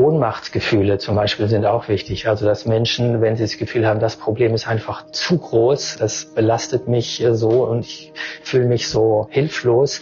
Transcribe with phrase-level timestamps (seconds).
[0.00, 2.26] Ohnmachtsgefühle zum Beispiel sind auch wichtig.
[2.26, 6.24] Also dass Menschen, wenn sie das Gefühl haben, das Problem ist einfach zu groß, das
[6.24, 10.00] belastet mich so und ich fühle mich so hilflos,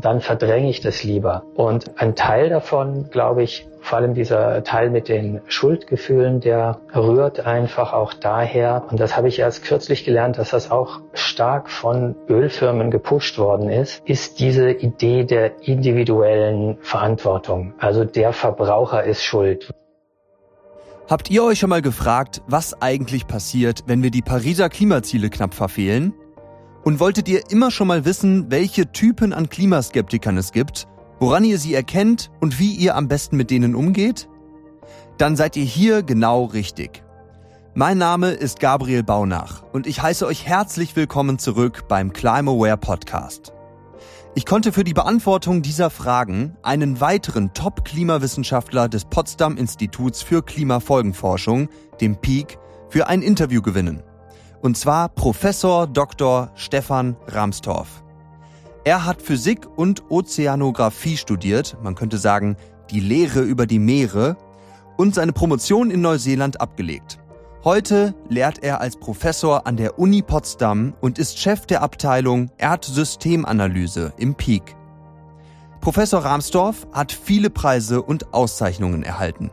[0.00, 1.44] dann verdränge ich das lieber.
[1.54, 7.38] Und ein Teil davon, glaube ich, vor allem dieser Teil mit den Schuldgefühlen, der rührt
[7.46, 12.16] einfach auch daher, und das habe ich erst kürzlich gelernt, dass das auch stark von
[12.28, 17.74] Ölfirmen gepusht worden ist, ist diese Idee der individuellen Verantwortung.
[17.78, 19.72] Also der Verbraucher ist schuld.
[21.08, 25.54] Habt ihr euch schon mal gefragt, was eigentlich passiert, wenn wir die Pariser Klimaziele knapp
[25.54, 26.14] verfehlen?
[26.82, 31.58] Und wolltet ihr immer schon mal wissen, welche Typen an Klimaskeptikern es gibt woran ihr
[31.58, 34.28] sie erkennt und wie ihr am besten mit denen umgeht?
[35.18, 37.02] Dann seid ihr hier genau richtig.
[37.74, 43.52] Mein Name ist Gabriel Baunach und ich heiße euch herzlich willkommen zurück beim Climaware Podcast.
[44.36, 51.68] Ich konnte für die Beantwortung dieser Fragen einen weiteren Top-Klimawissenschaftler des Potsdam Instituts für Klimafolgenforschung,
[52.00, 54.04] dem PEAK, für ein Interview gewinnen.
[54.62, 56.50] Und zwar Professor Dr.
[56.54, 58.03] Stefan Ramstorff.
[58.86, 62.58] Er hat Physik und Ozeanographie studiert, man könnte sagen
[62.90, 64.36] die Lehre über die Meere,
[64.98, 67.18] und seine Promotion in Neuseeland abgelegt.
[67.64, 74.12] Heute lehrt er als Professor an der Uni Potsdam und ist Chef der Abteilung Erdsystemanalyse
[74.18, 74.76] im Peak.
[75.80, 79.50] Professor Rahmsdorf hat viele Preise und Auszeichnungen erhalten.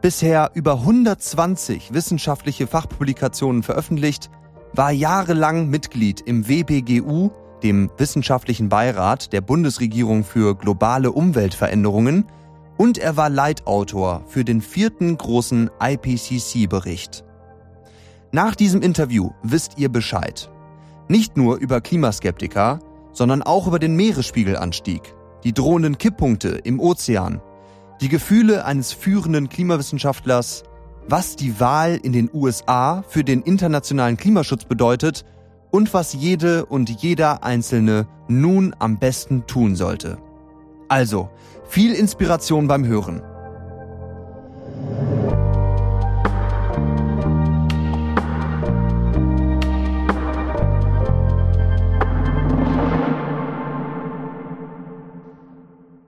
[0.00, 4.30] Bisher über 120 wissenschaftliche Fachpublikationen veröffentlicht,
[4.72, 7.30] war jahrelang Mitglied im WBGU
[7.62, 12.26] dem Wissenschaftlichen Beirat der Bundesregierung für globale Umweltveränderungen
[12.76, 17.24] und er war Leitautor für den vierten großen IPCC-Bericht.
[18.32, 20.50] Nach diesem Interview wisst ihr Bescheid.
[21.08, 22.78] Nicht nur über Klimaskeptiker,
[23.12, 25.02] sondern auch über den Meeresspiegelanstieg,
[25.44, 27.42] die drohenden Kipppunkte im Ozean,
[28.00, 30.62] die Gefühle eines führenden Klimawissenschaftlers,
[31.08, 35.24] was die Wahl in den USA für den internationalen Klimaschutz bedeutet
[35.70, 40.18] und was jede und jeder Einzelne nun am besten tun sollte.
[40.88, 41.30] Also,
[41.68, 43.22] viel Inspiration beim Hören.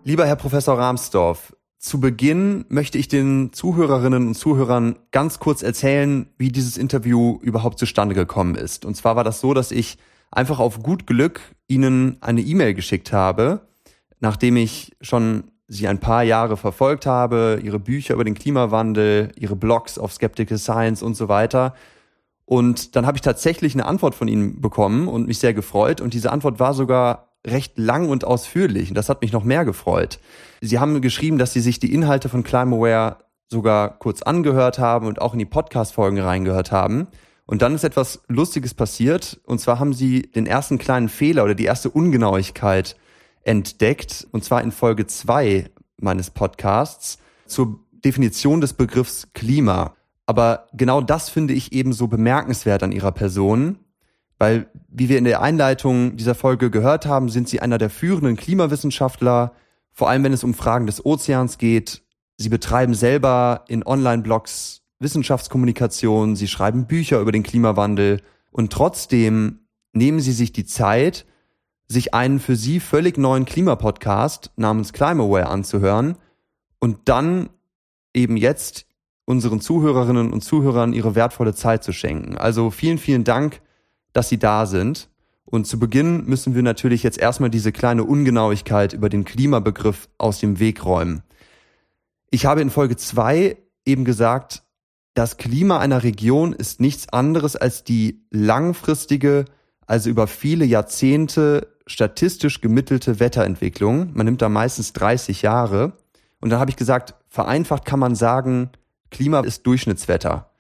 [0.05, 6.29] Lieber Herr Professor Rahmsdorf, zu Beginn möchte ich den Zuhörerinnen und Zuhörern ganz kurz erzählen,
[6.39, 8.85] wie dieses Interview überhaupt zustande gekommen ist.
[8.85, 9.99] Und zwar war das so, dass ich
[10.31, 13.63] einfach auf gut Glück Ihnen eine E-Mail geschickt habe,
[14.21, 19.57] nachdem ich schon Sie ein paar Jahre verfolgt habe, Ihre Bücher über den Klimawandel, Ihre
[19.57, 21.75] Blogs auf Skeptical Science und so weiter.
[22.45, 26.01] Und dann habe ich tatsächlich eine Antwort von Ihnen bekommen und mich sehr gefreut.
[26.01, 28.89] Und diese Antwort war sogar recht lang und ausführlich.
[28.89, 30.19] Und das hat mich noch mehr gefreut.
[30.61, 33.17] Sie haben geschrieben, dass Sie sich die Inhalte von Climaware
[33.49, 37.09] sogar kurz angehört haben und auch in die Podcast-Folgen reingehört haben.
[37.47, 39.41] Und dann ist etwas Lustiges passiert.
[39.45, 42.97] Und zwar haben Sie den ersten kleinen Fehler oder die erste Ungenauigkeit
[43.43, 44.27] entdeckt.
[44.31, 49.95] Und zwar in Folge zwei meines Podcasts zur Definition des Begriffs Klima.
[50.27, 53.79] Aber genau das finde ich eben so bemerkenswert an Ihrer Person,
[54.43, 58.35] weil, wie wir in der Einleitung dieser Folge gehört haben, sind Sie einer der führenden
[58.35, 59.53] Klimawissenschaftler,
[59.93, 62.03] vor allem wenn es um Fragen des Ozeans geht.
[62.39, 68.21] Sie betreiben selber in Online-Blogs Wissenschaftskommunikation, sie schreiben Bücher über den Klimawandel
[68.51, 69.61] und trotzdem
[69.93, 71.25] nehmen sie sich die Zeit,
[71.87, 76.17] sich einen für sie völlig neuen Klimapodcast namens Climaware anzuhören
[76.81, 77.49] und dann
[78.13, 78.87] eben jetzt
[79.25, 82.37] unseren Zuhörerinnen und Zuhörern ihre wertvolle Zeit zu schenken.
[82.37, 83.63] Also vielen, vielen Dank,
[84.13, 85.09] dass Sie da sind.
[85.45, 90.39] Und zu Beginn müssen wir natürlich jetzt erstmal diese kleine Ungenauigkeit über den Klimabegriff aus
[90.41, 91.23] dem Weg räumen.
[92.31, 94.63] Ich habe in Folge zwei eben gesagt,
[95.15, 99.45] das Klima einer Region ist nichts anderes als die langfristige,
[99.87, 104.13] also über viele Jahrzehnte statistisch gemittelte Wetterentwicklung.
[104.15, 105.99] Man nimmt da meistens 30 Jahre.
[106.41, 108.71] Und dann habe ich gesagt, vereinfacht kann man sagen,
[109.11, 110.51] Klima ist Durchschnittswetter.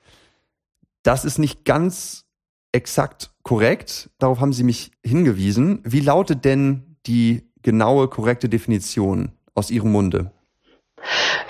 [1.02, 2.26] Das ist nicht ganz
[2.72, 4.10] exakt korrekt.
[4.18, 5.80] Darauf haben Sie mich hingewiesen.
[5.84, 10.32] Wie lautet denn die genaue, korrekte Definition aus Ihrem Munde?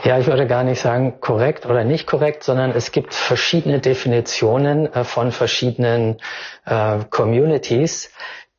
[0.04, 4.92] Ja, ich würde gar nicht sagen korrekt oder nicht korrekt, sondern es gibt verschiedene Definitionen
[4.92, 6.16] äh, von verschiedenen
[6.64, 8.10] äh, Communities.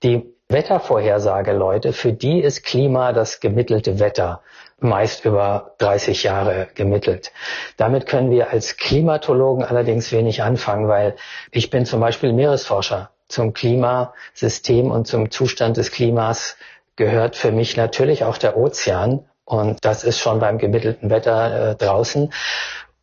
[0.04, 4.42] Die Wettervorhersageleute, für die ist Klima das gemittelte Wetter,
[4.80, 7.32] meist über 30 Jahre gemittelt.
[7.76, 11.16] Damit können wir als Klimatologen allerdings wenig anfangen, weil
[11.52, 16.58] ich bin zum Beispiel Meeresforscher zum Klimasystem und zum Zustand des Klimas
[16.96, 19.26] gehört für mich natürlich auch der Ozean.
[19.46, 22.32] Und das ist schon beim gemittelten Wetter äh, draußen.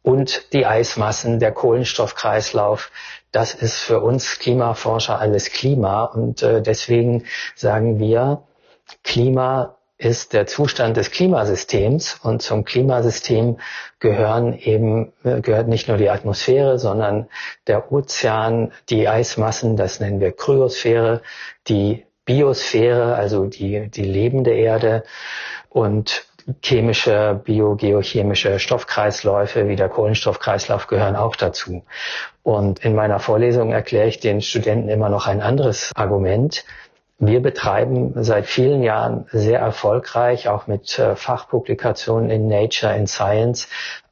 [0.03, 2.91] Und die Eismassen, der Kohlenstoffkreislauf,
[3.33, 6.05] das ist für uns Klimaforscher alles Klima.
[6.05, 7.25] Und äh, deswegen
[7.55, 8.45] sagen wir,
[9.05, 13.59] Klima ist der Zustand des Klimasystems und zum Klimasystem
[13.99, 17.29] gehören eben, gehört nicht nur die Atmosphäre, sondern
[17.67, 21.21] der Ozean, die Eismassen, das nennen wir Kryosphäre,
[21.69, 25.05] die Biosphäre, also die, die lebende Erde
[25.69, 26.25] und
[26.63, 31.85] chemische, biogeochemische Stoffkreisläufe wie der Kohlenstoffkreislauf gehören auch dazu.
[32.43, 36.65] Und in meiner Vorlesung erkläre ich den Studenten immer noch ein anderes Argument,
[37.21, 43.69] wir betreiben seit vielen Jahren sehr erfolgreich, auch mit äh, Fachpublikationen in Nature, in Science,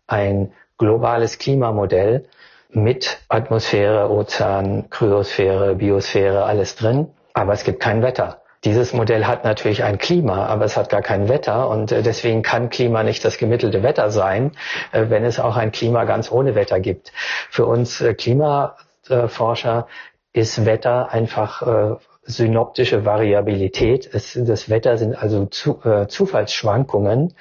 [0.07, 2.27] ein globales Klimamodell
[2.69, 7.09] mit Atmosphäre, Ozean, Kryosphäre, Biosphäre, alles drin.
[7.33, 8.43] Aber es gibt kein Wetter.
[8.65, 12.43] Dieses Modell hat natürlich ein Klima, aber es hat gar kein Wetter und äh, deswegen
[12.43, 14.53] kann Klima nicht das gemittelte Wetter sein,
[14.93, 17.13] äh, wenn es auch ein Klima ganz ohne Wetter gibt.
[17.49, 19.87] Für uns Klimaforscher
[20.35, 24.09] ist Wetter einfach synoptische Variabilität.
[24.13, 27.35] Es, das Wetter sind also zu, äh, Zufallsschwankungen,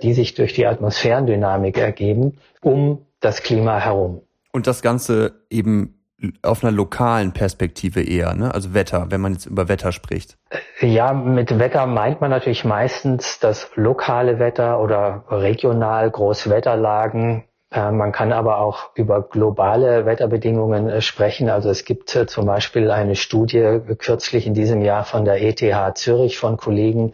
[0.00, 4.22] die sich durch die Atmosphärendynamik ergeben, um das Klima herum.
[4.52, 5.98] Und das Ganze eben
[6.42, 8.52] auf einer lokalen Perspektive eher, ne?
[8.52, 10.36] also Wetter, wenn man jetzt über Wetter spricht.
[10.80, 18.12] Ja, mit Wetter meint man natürlich meistens das lokale Wetter oder regional Großwetterlagen, äh, man
[18.12, 21.50] kann aber auch über globale Wetterbedingungen äh, sprechen.
[21.50, 25.98] Also es gibt äh, zum Beispiel eine Studie kürzlich in diesem Jahr von der ETH
[25.98, 27.12] Zürich von Kollegen,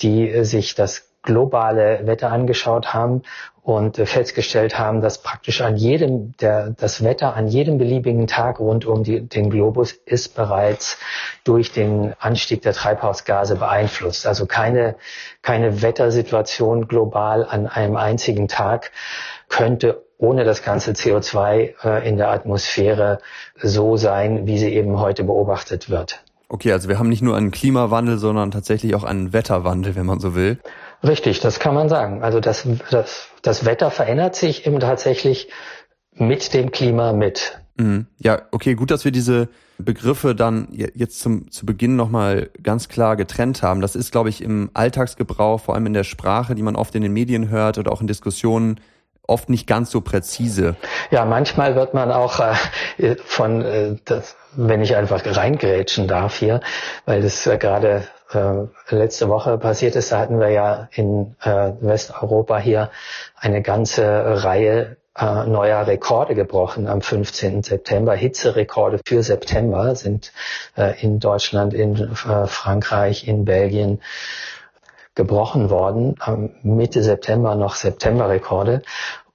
[0.00, 3.22] die sich das globale Wetter angeschaut haben
[3.68, 8.86] und festgestellt haben, dass praktisch an jedem, der, das Wetter an jedem beliebigen Tag rund
[8.86, 10.98] um die, den Globus ist bereits
[11.44, 14.26] durch den Anstieg der Treibhausgase beeinflusst.
[14.26, 14.96] Also keine,
[15.42, 18.90] keine Wettersituation global an einem einzigen Tag
[19.48, 23.20] könnte ohne das ganze CO2 äh, in der Atmosphäre
[23.60, 26.22] so sein, wie sie eben heute beobachtet wird.
[26.48, 30.18] Okay, also wir haben nicht nur einen Klimawandel, sondern tatsächlich auch einen Wetterwandel, wenn man
[30.18, 30.58] so will.
[31.06, 32.22] Richtig, das kann man sagen.
[32.22, 35.48] Also das, das, das Wetter verändert sich eben tatsächlich
[36.14, 37.60] mit dem Klima mit.
[37.76, 38.06] Mhm.
[38.18, 39.48] Ja, okay, gut, dass wir diese
[39.78, 43.80] Begriffe dann jetzt zum, zu Beginn nochmal ganz klar getrennt haben.
[43.80, 47.02] Das ist, glaube ich, im Alltagsgebrauch, vor allem in der Sprache, die man oft in
[47.02, 48.80] den Medien hört oder auch in Diskussionen,
[49.28, 50.76] oft nicht ganz so präzise.
[51.10, 52.40] Ja, manchmal wird man auch
[52.98, 56.60] äh, von, äh, das, wenn ich einfach reingrätschen darf hier,
[57.04, 61.72] weil das äh, gerade äh, letzte Woche passiert ist, da hatten wir ja in äh,
[61.80, 62.90] Westeuropa hier
[63.36, 67.62] eine ganze Reihe äh, neuer Rekorde gebrochen am 15.
[67.62, 68.14] September.
[68.14, 70.32] Hitzerekorde für September sind
[70.76, 74.00] äh, in Deutschland, in äh, Frankreich, in Belgien
[75.18, 76.14] gebrochen worden.
[76.62, 78.82] Mitte September noch Septemberrekorde.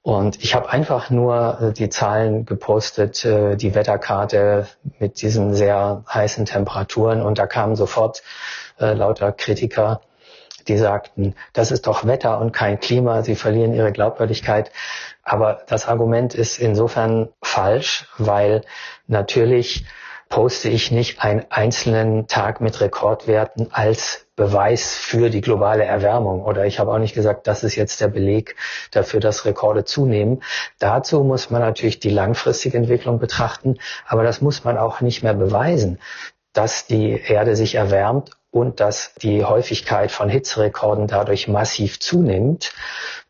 [0.01, 4.67] Und ich habe einfach nur äh, die Zahlen gepostet, äh, die Wetterkarte
[4.99, 7.21] mit diesen sehr heißen Temperaturen.
[7.21, 8.23] Und da kamen sofort
[8.79, 10.01] äh, lauter Kritiker,
[10.67, 14.71] die sagten, das ist doch Wetter und kein Klima, sie verlieren ihre Glaubwürdigkeit.
[15.23, 18.61] Aber das Argument ist insofern falsch, weil
[19.07, 19.85] natürlich
[20.29, 26.43] poste ich nicht einen einzelnen Tag mit Rekordwerten als Beweis für die globale Erwärmung.
[26.43, 28.55] Oder ich habe auch nicht gesagt, das ist jetzt der Beleg
[28.91, 30.41] dafür, dass Rekorde zunehmen.
[30.79, 35.35] Dazu muss man natürlich die langfristige Entwicklung betrachten, aber das muss man auch nicht mehr
[35.35, 35.99] beweisen,
[36.53, 42.73] dass die Erde sich erwärmt und dass die Häufigkeit von Hitzerekorden dadurch massiv zunimmt.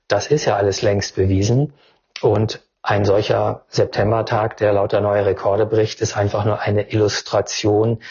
[0.07, 1.73] Das ist ja alles längst bewiesen.
[2.21, 8.03] Und ein solcher Septembertag, der lauter neue Rekorde bricht, ist einfach nur eine Illustration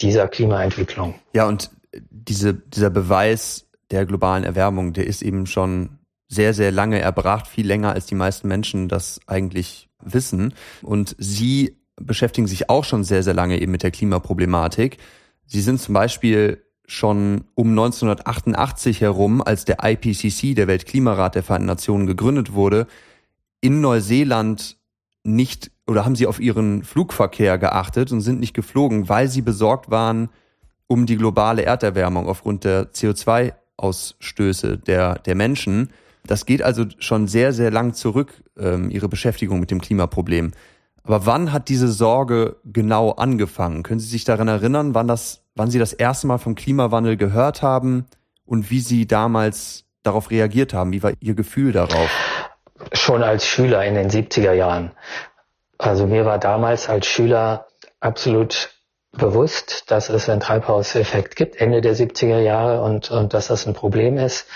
[0.00, 1.14] dieser Klimaentwicklung.
[1.34, 1.70] Ja, und
[2.28, 7.66] diese, dieser Beweis der globalen Erwärmung, der ist eben schon sehr, sehr lange erbracht, viel
[7.66, 10.54] länger als die meisten Menschen das eigentlich wissen.
[10.82, 14.98] Und Sie beschäftigen sich auch schon sehr, sehr lange eben mit der Klimaproblematik.
[15.46, 21.66] Sie sind zum Beispiel schon um 1988 herum, als der IPCC, der Weltklimarat der Vereinten
[21.66, 22.86] Nationen, gegründet wurde,
[23.60, 24.76] in Neuseeland
[25.22, 29.90] nicht oder haben sie auf ihren Flugverkehr geachtet und sind nicht geflogen, weil sie besorgt
[29.90, 30.28] waren
[30.86, 35.90] um die globale Erderwärmung aufgrund der CO2-Ausstöße der, der Menschen.
[36.26, 40.52] Das geht also schon sehr, sehr lang zurück, ähm, ihre Beschäftigung mit dem Klimaproblem.
[41.02, 43.82] Aber wann hat diese Sorge genau angefangen?
[43.82, 47.60] Können Sie sich daran erinnern, wann das, wann Sie das erste Mal vom Klimawandel gehört
[47.60, 48.06] haben
[48.46, 50.92] und wie Sie damals darauf reagiert haben?
[50.92, 52.10] Wie war Ihr Gefühl darauf?
[52.92, 54.92] schon als Schüler in den 70er Jahren.
[55.78, 57.66] Also mir war damals als Schüler
[58.00, 58.73] absolut
[59.16, 63.74] bewusst, dass es einen Treibhauseffekt gibt, Ende der 70er Jahre und, und dass das ein
[63.74, 64.46] Problem ist.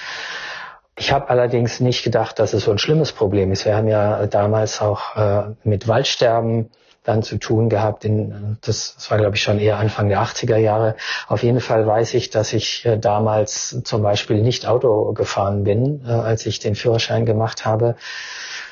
[0.97, 3.65] Ich habe allerdings nicht gedacht, dass es so ein schlimmes Problem ist.
[3.65, 6.71] Wir haben ja damals auch äh, mit Waldsterben
[7.05, 8.05] dann zu tun gehabt.
[8.05, 10.97] In, das, das war, glaube ich, schon eher Anfang der 80er Jahre.
[11.29, 16.05] Auf jeden Fall weiß ich, dass ich äh, damals zum Beispiel nicht Auto gefahren bin,
[16.05, 17.95] äh, als ich den Führerschein gemacht habe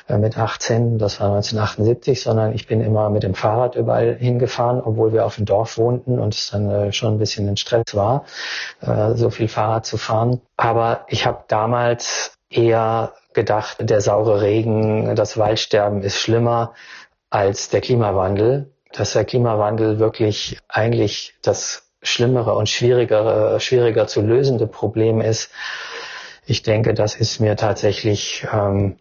[0.07, 4.81] äh, mit 18, das war 1978, sondern ich bin immer mit dem Fahrrad überall hingefahren,
[4.81, 7.93] obwohl wir auf dem Dorf wohnten und es dann äh, schon ein bisschen ein Stress
[7.93, 8.25] war,
[8.81, 10.41] äh, so viel Fahrrad zu fahren.
[10.55, 16.73] Aber ich habe damals eher gedacht, der saure Regen, das Waldsterben ist schlimmer
[17.29, 24.65] als der Klimawandel, dass der Klimawandel wirklich eigentlich das schlimmere und schwierigere, schwieriger zu lösende
[24.67, 25.51] Problem ist.
[26.45, 28.97] Ich denke, das ist mir tatsächlich ähm,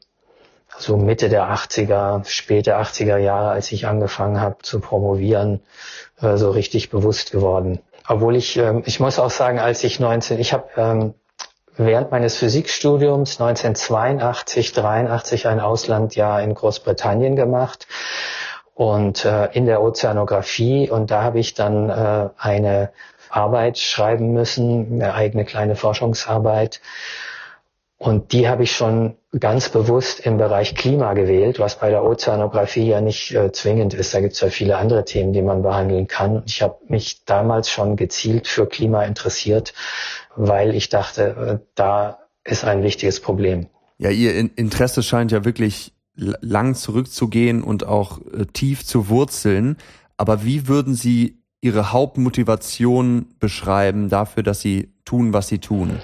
[0.78, 5.60] so Mitte der 80er, späte 80er Jahre, als ich angefangen habe zu promovieren,
[6.20, 7.80] äh, so richtig bewusst geworden.
[8.08, 11.14] Obwohl ich, ähm, ich muss auch sagen, als ich 19, ich habe ähm,
[11.76, 17.86] während meines Physikstudiums 1982, 83 ein Auslandjahr in Großbritannien gemacht
[18.74, 22.90] und äh, in der Ozeanographie und da habe ich dann äh, eine
[23.28, 26.80] Arbeit schreiben müssen, eine eigene kleine Forschungsarbeit
[27.98, 32.88] und die habe ich schon ganz bewusst im Bereich Klima gewählt, was bei der Ozeanographie
[32.88, 34.12] ja nicht äh, zwingend ist.
[34.12, 36.42] Da gibt es ja viele andere Themen, die man behandeln kann.
[36.46, 39.72] Ich habe mich damals schon gezielt für Klima interessiert,
[40.36, 43.66] weil ich dachte, äh, da ist ein wichtiges Problem.
[43.98, 49.78] Ja, Ihr Interesse scheint ja wirklich lang zurückzugehen und auch äh, tief zu wurzeln.
[50.18, 56.00] Aber wie würden Sie Ihre Hauptmotivation beschreiben dafür, dass Sie tun, was Sie tun?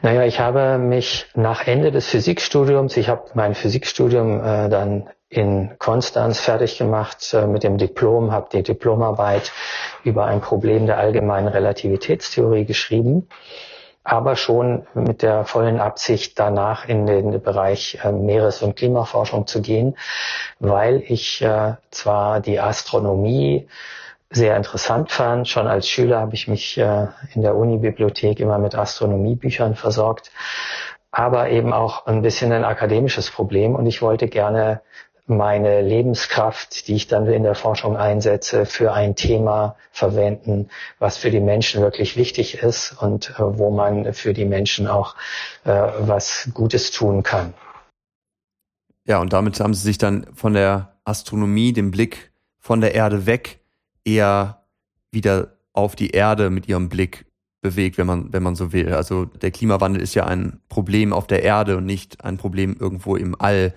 [0.00, 5.76] Naja, ich habe mich nach Ende des Physikstudiums, ich habe mein Physikstudium äh, dann in
[5.78, 9.52] Konstanz fertig gemacht äh, mit dem Diplom, habe die Diplomarbeit
[10.04, 13.28] über ein Problem der allgemeinen Relativitätstheorie geschrieben,
[14.04, 19.60] aber schon mit der vollen Absicht, danach in den Bereich äh, Meeres- und Klimaforschung zu
[19.60, 19.96] gehen,
[20.60, 23.66] weil ich äh, zwar die Astronomie
[24.30, 25.48] sehr interessant fand.
[25.48, 30.30] Schon als Schüler habe ich mich äh, in der Uni-Bibliothek immer mit Astronomiebüchern versorgt,
[31.10, 34.82] aber eben auch ein bisschen ein akademisches Problem und ich wollte gerne
[35.28, 41.30] meine Lebenskraft, die ich dann in der Forschung einsetze, für ein Thema verwenden, was für
[41.30, 45.16] die Menschen wirklich wichtig ist und äh, wo man für die Menschen auch
[45.64, 47.52] äh, was Gutes tun kann.
[49.04, 53.26] Ja, und damit haben Sie sich dann von der Astronomie, dem Blick von der Erde
[53.26, 53.60] weg
[54.04, 54.62] eher
[55.10, 57.26] wieder auf die Erde mit ihrem Blick
[57.60, 58.94] bewegt, wenn man, wenn man so will.
[58.94, 63.16] Also der Klimawandel ist ja ein Problem auf der Erde und nicht ein Problem irgendwo
[63.16, 63.74] im All.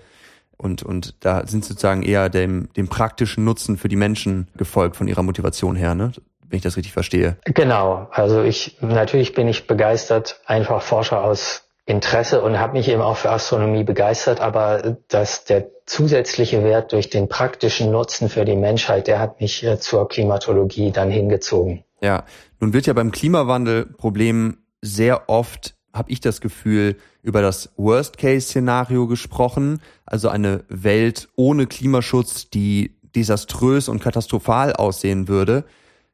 [0.56, 5.08] Und, und da sind sozusagen eher dem, dem praktischen Nutzen für die Menschen gefolgt von
[5.08, 6.12] ihrer Motivation her, ne?
[6.48, 7.36] wenn ich das richtig verstehe.
[7.44, 8.08] Genau.
[8.12, 13.16] Also ich, natürlich bin ich begeistert, einfach Forscher aus Interesse und habe mich eben auch
[13.16, 19.08] für Astronomie begeistert, aber dass der zusätzliche Wert durch den praktischen Nutzen für die Menschheit,
[19.08, 21.84] der hat mich äh, zur Klimatologie dann hingezogen.
[22.00, 22.24] Ja,
[22.60, 29.80] nun wird ja beim Klimawandel-Problem sehr oft, habe ich das Gefühl, über das Worst-Case-Szenario gesprochen,
[30.06, 35.64] also eine Welt ohne Klimaschutz, die desaströs und katastrophal aussehen würde.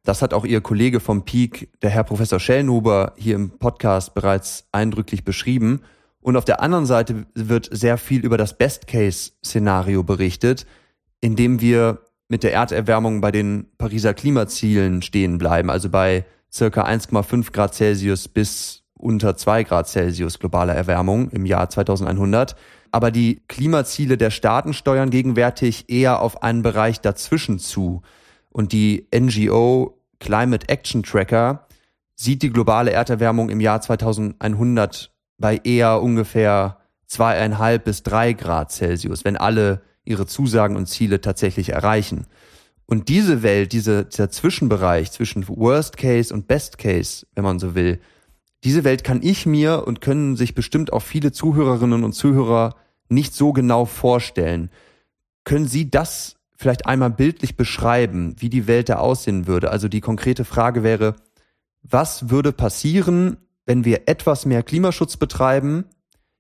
[0.09, 4.67] Das hat auch Ihr Kollege vom Peak, der Herr Professor Schellnhuber, hier im Podcast bereits
[4.73, 5.83] eindrücklich beschrieben.
[6.23, 10.65] Und auf der anderen Seite wird sehr viel über das Best-Case-Szenario berichtet,
[11.21, 16.87] in dem wir mit der Erderwärmung bei den Pariser Klimazielen stehen bleiben, also bei circa
[16.87, 22.57] 1,5 Grad Celsius bis unter 2 Grad Celsius globaler Erwärmung im Jahr 2100.
[22.93, 28.01] Aber die Klimaziele der Staaten steuern gegenwärtig eher auf einen Bereich dazwischen zu.
[28.51, 31.67] Und die NGO Climate Action Tracker
[32.15, 39.25] sieht die globale Erderwärmung im Jahr 2100 bei eher ungefähr zweieinhalb bis drei Grad Celsius,
[39.25, 42.27] wenn alle ihre Zusagen und Ziele tatsächlich erreichen.
[42.87, 47.75] Und diese Welt, diese, dieser Zwischenbereich zwischen Worst Case und Best Case, wenn man so
[47.75, 48.01] will,
[48.65, 52.75] diese Welt kann ich mir und können sich bestimmt auch viele Zuhörerinnen und Zuhörer
[53.09, 54.71] nicht so genau vorstellen.
[55.45, 59.71] Können Sie das vielleicht einmal bildlich beschreiben, wie die Welt da aussehen würde?
[59.71, 61.15] Also die konkrete Frage wäre,
[61.83, 65.85] was würde passieren, wenn wir etwas mehr Klimaschutz betreiben,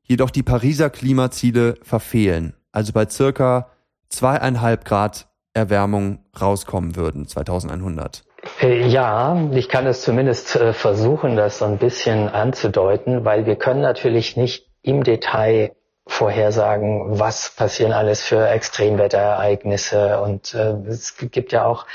[0.02, 3.70] jedoch die Pariser Klimaziele verfehlen, also bei circa
[4.08, 8.24] zweieinhalb Grad Erwärmung rauskommen würden 2100?
[8.60, 13.56] Äh, ja, ich kann es zumindest äh, versuchen, das so ein bisschen anzudeuten, weil wir
[13.56, 15.72] können natürlich nicht im Detail
[16.08, 20.20] vorhersagen, was passieren alles für Extremwetterereignisse.
[20.20, 21.86] Und äh, es gibt ja auch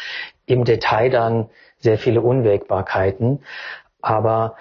[0.45, 3.43] im Detail dann sehr viele Unwägbarkeiten.
[4.01, 4.55] Aber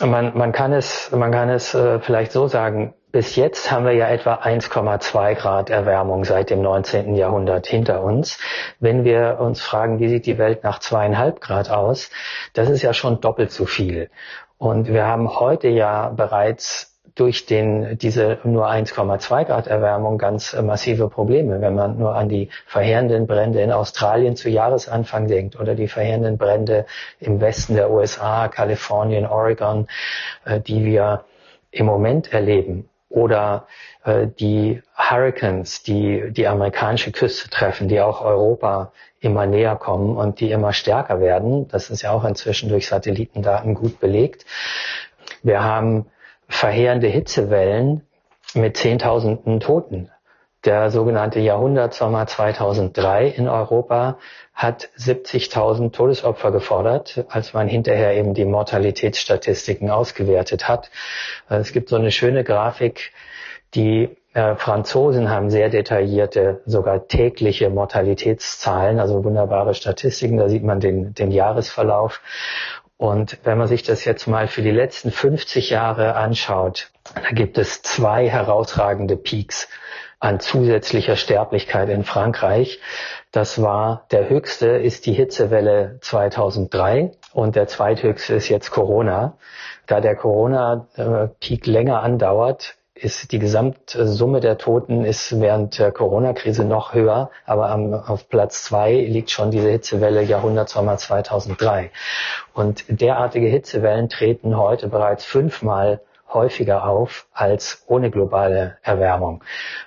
[0.00, 2.94] Man, man kann es, man kann es äh, vielleicht so sagen.
[3.12, 7.16] Bis jetzt haben wir ja etwa 1,2 Grad Erwärmung seit dem 19.
[7.16, 8.38] Jahrhundert hinter uns.
[8.78, 12.10] Wenn wir uns fragen, wie sieht die Welt nach zweieinhalb Grad aus,
[12.54, 14.10] das ist ja schon doppelt so viel.
[14.58, 16.89] Und wir haben heute ja bereits
[17.20, 21.60] durch den, diese nur 1,2 Grad Erwärmung ganz äh, massive Probleme.
[21.60, 26.38] Wenn man nur an die verheerenden Brände in Australien zu Jahresanfang denkt oder die verheerenden
[26.38, 26.86] Brände
[27.20, 29.86] im Westen der USA, Kalifornien, Oregon,
[30.46, 31.24] äh, die wir
[31.70, 33.66] im Moment erleben oder
[34.04, 40.40] äh, die Hurricanes, die die amerikanische Küste treffen, die auch Europa immer näher kommen und
[40.40, 41.68] die immer stärker werden.
[41.68, 44.46] Das ist ja auch inzwischen durch Satellitendaten gut belegt.
[45.42, 46.06] Wir haben
[46.50, 48.02] verheerende Hitzewellen
[48.54, 50.10] mit Zehntausenden Toten.
[50.66, 54.18] Der sogenannte Jahrhundertsommer 2003 in Europa
[54.52, 60.90] hat 70.000 Todesopfer gefordert, als man hinterher eben die Mortalitätsstatistiken ausgewertet hat.
[61.48, 63.12] Es gibt so eine schöne Grafik,
[63.74, 70.36] die äh, Franzosen haben sehr detaillierte, sogar tägliche Mortalitätszahlen, also wunderbare Statistiken.
[70.36, 72.20] Da sieht man den, den Jahresverlauf.
[73.00, 77.56] Und wenn man sich das jetzt mal für die letzten 50 Jahre anschaut, da gibt
[77.56, 79.68] es zwei herausragende Peaks
[80.18, 82.78] an zusätzlicher Sterblichkeit in Frankreich.
[83.32, 89.38] Das war der höchste ist die Hitzewelle 2003 und der zweithöchste ist jetzt Corona.
[89.86, 96.92] Da der Corona-Peak länger andauert, ist die Gesamtsumme der Toten ist während der Corona-Krise noch
[96.92, 101.90] höher, aber am, auf Platz zwei liegt schon diese Hitzewelle Jahrhundertsommer 2003.
[102.52, 106.00] Und derartige Hitzewellen treten heute bereits fünfmal
[106.32, 109.42] häufiger auf als ohne globale Erwärmung.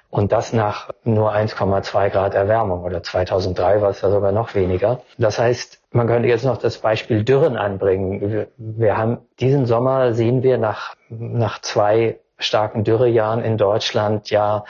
[0.09, 5.01] Und das nach nur 1,2 Grad Erwärmung oder 2003 war es ja sogar noch weniger.
[5.17, 8.47] Das heißt, man könnte jetzt noch das Beispiel Dürren anbringen.
[8.57, 14.65] Wir, haben diesen Sommer sehen wir nach, nach zwei starken Dürrejahren in Deutschland ja,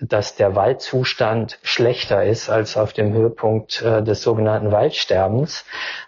[0.00, 5.64] dass der Waldzustand schlechter ist als auf dem Höhepunkt äh, des sogenannten Waldsterbens,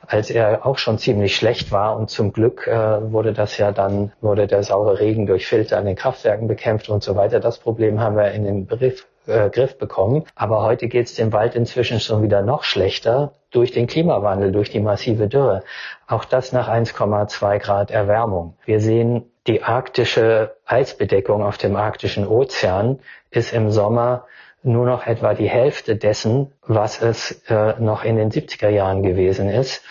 [0.06, 1.96] als er auch schon ziemlich schlecht war.
[1.96, 5.86] Und zum Glück äh, wurde das ja dann, wurde der saure Regen durch Filter an
[5.86, 7.40] den Kraftwerken bekämpft und so weiter.
[7.40, 10.24] Das Problem haben wir in den Brief, äh, Griff bekommen.
[10.34, 14.70] Aber heute geht es dem Wald inzwischen schon wieder noch schlechter durch den Klimawandel, durch
[14.70, 15.62] die massive Dürre.
[16.06, 18.56] Auch das nach 1,2 Grad Erwärmung.
[18.64, 24.26] Wir sehen die arktische Eisbedeckung auf dem arktischen Ozean ist im Sommer
[24.62, 29.48] nur noch etwa die Hälfte dessen, was es äh, noch in den 70er Jahren gewesen
[29.48, 29.82] ist.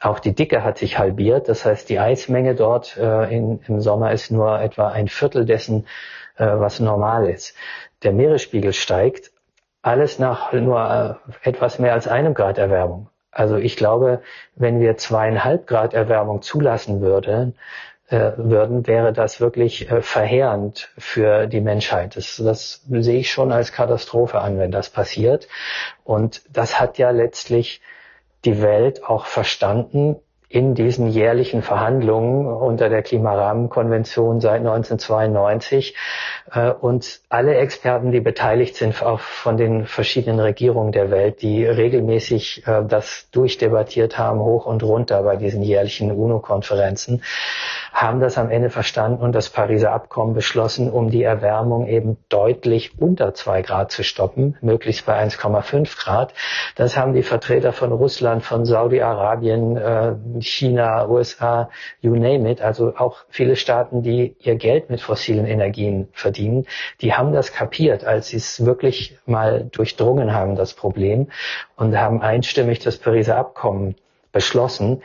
[0.00, 4.12] Auch die Dicke hat sich halbiert, das heißt die Eismenge dort äh, in, im Sommer
[4.12, 5.86] ist nur etwa ein Viertel dessen,
[6.36, 7.54] äh, was normal ist.
[8.02, 9.30] Der Meeresspiegel steigt,
[9.82, 13.08] alles nach nur äh, etwas mehr als einem Grad Erwärmung.
[13.30, 14.22] Also ich glaube,
[14.54, 17.54] wenn wir zweieinhalb Grad Erwärmung zulassen würden,
[18.08, 22.16] äh, würden, wäre das wirklich äh, verheerend für die Menschheit.
[22.16, 25.48] Das, das sehe ich schon als Katastrophe an, wenn das passiert.
[26.04, 27.80] Und das hat ja letztlich
[28.44, 30.16] die Welt auch verstanden
[30.48, 35.96] in diesen jährlichen Verhandlungen unter der Klimarahmenkonvention seit 1992
[36.52, 41.64] äh, und alle Experten, die beteiligt sind auch von den verschiedenen Regierungen der Welt, die
[41.66, 47.22] regelmäßig äh, das durchdebattiert haben, hoch und runter bei diesen jährlichen UNO-Konferenzen,
[47.96, 53.00] haben das am Ende verstanden und das Pariser Abkommen beschlossen, um die Erwärmung eben deutlich
[53.00, 56.34] unter zwei Grad zu stoppen, möglichst bei 1,5 Grad.
[56.74, 61.70] Das haben die Vertreter von Russland, von Saudi-Arabien, äh, China, USA,
[62.02, 66.66] you name it, also auch viele Staaten, die ihr Geld mit fossilen Energien verdienen,
[67.00, 71.28] die haben das kapiert, als sie es wirklich mal durchdrungen haben, das Problem,
[71.76, 73.96] und haben einstimmig das Pariser Abkommen
[74.32, 75.02] beschlossen.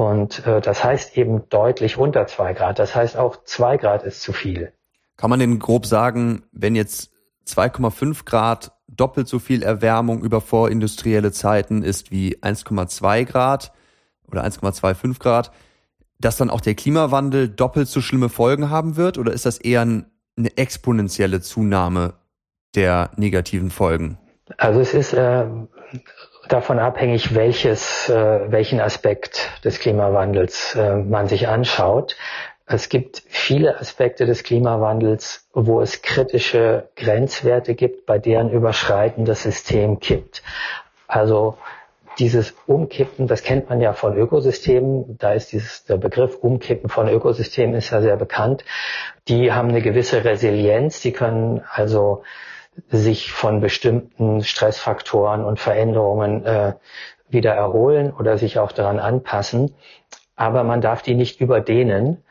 [0.00, 2.78] Und äh, das heißt eben deutlich unter zwei Grad.
[2.78, 4.72] Das heißt auch zwei Grad ist zu viel.
[5.18, 7.12] Kann man denn grob sagen, wenn jetzt
[7.46, 13.72] 2,5 Grad doppelt so viel Erwärmung über vorindustrielle Zeiten ist wie 1,2 Grad,
[14.26, 15.52] oder 1,25 Grad,
[16.18, 19.18] dass dann auch der Klimawandel doppelt so schlimme Folgen haben wird?
[19.18, 22.14] Oder ist das eher eine exponentielle Zunahme
[22.74, 24.16] der negativen Folgen?
[24.56, 25.46] Also es ist äh,
[26.48, 32.16] davon abhängig, welches, äh, welchen Aspekt des Klimawandels äh, man sich anschaut.
[32.66, 39.42] Es gibt viele Aspekte des Klimawandels, wo es kritische Grenzwerte gibt, bei deren Überschreiten das
[39.42, 40.42] System kippt.
[41.08, 41.56] Also
[42.20, 47.08] dieses Umkippen, das kennt man ja von Ökosystemen, da ist dieses, der Begriff Umkippen von
[47.08, 48.64] Ökosystemen ist ja sehr bekannt.
[49.26, 52.22] Die haben eine gewisse Resilienz, die können also
[52.88, 56.74] sich von bestimmten Stressfaktoren und Veränderungen äh,
[57.28, 59.74] wieder erholen oder sich auch daran anpassen.
[60.36, 62.24] aber man darf die nicht überdehnen,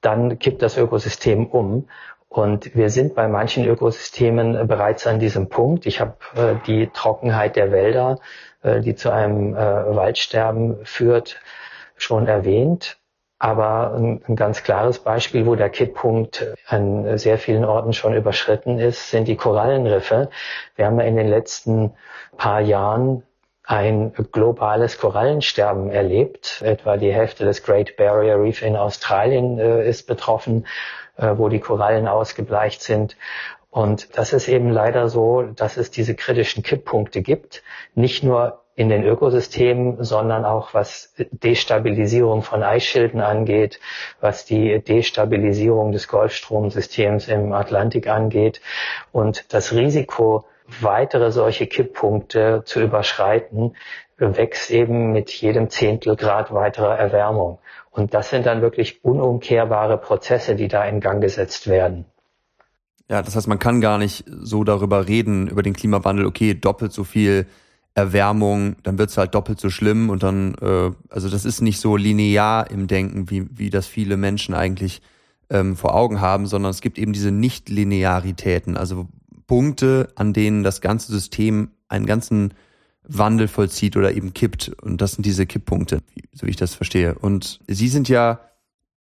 [0.00, 1.88] dann kippt das Ökosystem um.
[2.28, 5.86] Und wir sind bei manchen Ökosystemen bereits an diesem Punkt.
[5.86, 8.18] Ich habe äh, die Trockenheit der Wälder,
[8.62, 11.40] äh, die zu einem äh, Waldsterben führt,
[11.96, 12.98] schon erwähnt.
[13.38, 18.78] Aber ein, ein, ganz klares Beispiel, wo der Kipppunkt an sehr vielen Orten schon überschritten
[18.78, 20.30] ist, sind die Korallenriffe.
[20.76, 21.92] Wir haben ja in den letzten
[22.36, 23.24] paar Jahren
[23.64, 26.62] ein globales Korallensterben erlebt.
[26.62, 30.66] Etwa die Hälfte des Great Barrier Reef in Australien äh, ist betroffen,
[31.16, 33.16] äh, wo die Korallen ausgebleicht sind.
[33.70, 37.62] Und das ist eben leider so, dass es diese kritischen Kipppunkte gibt.
[37.94, 43.78] Nicht nur in den Ökosystemen, sondern auch was Destabilisierung von Eisschilden angeht,
[44.20, 48.60] was die Destabilisierung des Golfstromsystems im Atlantik angeht.
[49.12, 50.44] Und das Risiko,
[50.80, 53.76] weitere solche Kipppunkte zu überschreiten,
[54.16, 57.58] wächst eben mit jedem Zehntel Grad weiterer Erwärmung.
[57.90, 62.06] Und das sind dann wirklich unumkehrbare Prozesse, die da in Gang gesetzt werden.
[63.08, 66.92] Ja, das heißt, man kann gar nicht so darüber reden, über den Klimawandel, okay, doppelt
[66.92, 67.46] so viel
[67.94, 71.96] Erwärmung, dann wird's halt doppelt so schlimm und dann, äh, also das ist nicht so
[71.96, 75.00] linear im Denken, wie, wie das viele Menschen eigentlich
[75.50, 79.08] ähm, vor Augen haben, sondern es gibt eben diese Nicht-Linearitäten, also
[79.46, 82.54] Punkte, an denen das ganze System einen ganzen
[83.04, 84.72] Wandel vollzieht oder eben kippt.
[84.82, 86.00] Und das sind diese Kipppunkte,
[86.32, 87.14] so wie ich das verstehe.
[87.14, 88.40] Und Sie sind ja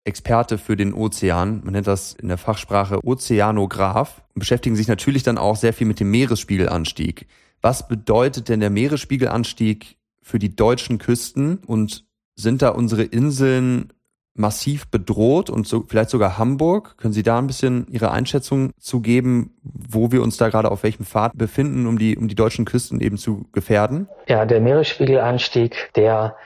[0.04, 1.60] Experte für den Ozean.
[1.62, 5.86] Man nennt das in der Fachsprache Ozeanograph und beschäftigen sich natürlich dann auch sehr viel
[5.86, 7.26] mit dem Meeresspiegelanstieg.
[7.62, 13.92] Was bedeutet denn der Meeresspiegelanstieg für die deutschen Küsten und sind da unsere Inseln
[14.34, 16.96] massiv bedroht und so, vielleicht sogar Hamburg.
[16.96, 20.82] Können Sie da ein bisschen Ihre Einschätzung zu geben, wo wir uns da gerade auf
[20.82, 24.08] welchem Pfad befinden, um die, um die deutschen Küsten eben zu gefährden?
[24.28, 26.36] Ja, der Meeresspiegelanstieg, der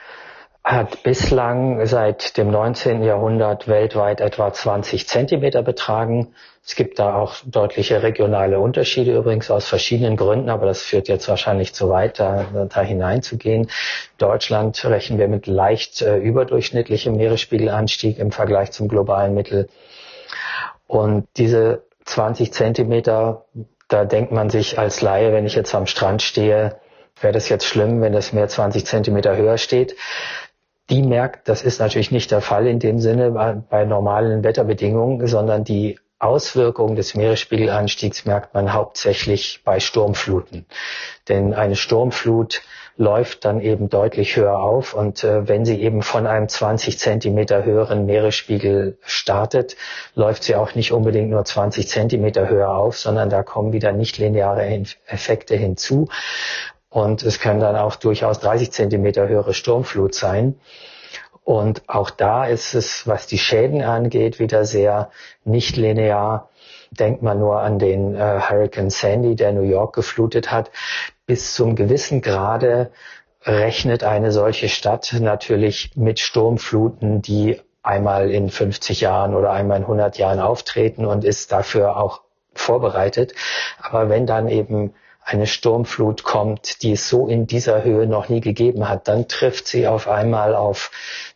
[0.65, 3.03] hat bislang seit dem 19.
[3.03, 6.33] Jahrhundert weltweit etwa 20 Zentimeter betragen.
[6.65, 11.29] Es gibt da auch deutliche regionale Unterschiede, übrigens aus verschiedenen Gründen, aber das führt jetzt
[11.29, 13.69] wahrscheinlich zu weit, da, da hineinzugehen.
[14.17, 19.69] Deutschland rechnen wir mit leicht äh, überdurchschnittlichem Meeresspiegelanstieg im Vergleich zum globalen Mittel.
[20.87, 23.45] Und diese 20 Zentimeter,
[23.87, 26.77] da denkt man sich als Laie, wenn ich jetzt am Strand stehe,
[27.21, 29.95] wäre das jetzt schlimm, wenn das Meer 20 Zentimeter höher steht
[30.89, 35.25] die merkt, das ist natürlich nicht der Fall in dem Sinne bei, bei normalen Wetterbedingungen,
[35.27, 40.65] sondern die Auswirkungen des Meeresspiegelanstiegs merkt man hauptsächlich bei Sturmfluten.
[41.27, 42.61] Denn eine Sturmflut
[42.97, 47.65] läuft dann eben deutlich höher auf und äh, wenn sie eben von einem 20 Zentimeter
[47.65, 49.75] höheren Meeresspiegel startet,
[50.13, 54.17] läuft sie auch nicht unbedingt nur 20 Zentimeter höher auf, sondern da kommen wieder nicht
[54.17, 54.65] lineare
[55.07, 56.07] Effekte hinzu
[56.95, 60.55] und es können dann auch durchaus 30 Zentimeter höhere Sturmflut sein.
[61.43, 65.09] Und auch da ist es, was die Schäden angeht, wieder sehr
[65.43, 66.49] nicht linear.
[66.91, 70.71] Denkt man nur an den äh, Hurricane Sandy, der New York geflutet hat.
[71.25, 72.91] Bis zum gewissen Grade
[73.43, 79.83] rechnet eine solche Stadt natürlich mit Sturmfluten, die einmal in 50 Jahren oder einmal in
[79.83, 82.21] 100 Jahren auftreten und ist dafür auch
[82.53, 83.33] vorbereitet.
[83.81, 84.93] Aber wenn dann eben
[85.25, 89.67] eine Sturmflut kommt, die es so in dieser Höhe noch nie gegeben hat, dann trifft
[89.67, 90.91] sie auf einmal auf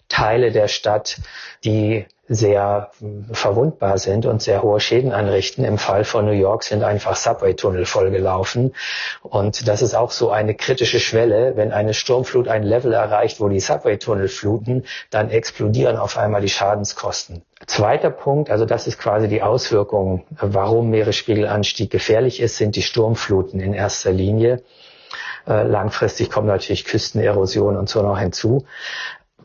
[0.08, 1.20] Teile der Stadt,
[1.64, 2.92] die sehr
[3.32, 5.66] verwundbar sind und sehr hohe Schäden anrichten.
[5.66, 8.76] Im Fall von New York sind einfach Subway-Tunnel vollgelaufen.
[9.24, 11.58] Und das ist auch so eine kritische Schwelle.
[11.58, 16.50] Wenn eine Sturmflut ein Level erreicht, wo die Subway-Tunnel fluten, dann explodieren auf einmal die
[16.50, 17.42] Schadenskosten.
[17.66, 23.60] Zweiter Punkt, also das ist quasi die Auswirkung, warum Meeresspiegelanstieg gefährlich ist, sind die Sturmfluten
[23.60, 24.62] in erster Linie.
[25.48, 28.66] Äh, langfristig kommt natürlich Küstenerosion und so noch hinzu.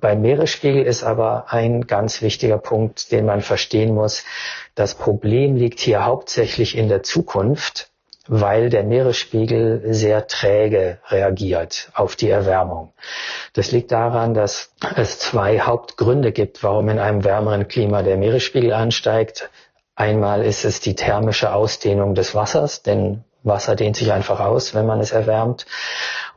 [0.05, 4.23] Beim Meeresspiegel ist aber ein ganz wichtiger Punkt, den man verstehen muss.
[4.75, 7.88] Das Problem liegt hier hauptsächlich in der Zukunft,
[8.29, 12.93] weil der Meeresspiegel sehr träge reagiert auf die Erwärmung.
[13.55, 18.75] Das liegt daran, dass es zwei Hauptgründe gibt, warum in einem wärmeren Klima der Meeresspiegel
[18.75, 19.49] ansteigt.
[19.95, 24.85] Einmal ist es die thermische Ausdehnung des Wassers, denn Wasser dehnt sich einfach aus, wenn
[24.85, 25.64] man es erwärmt.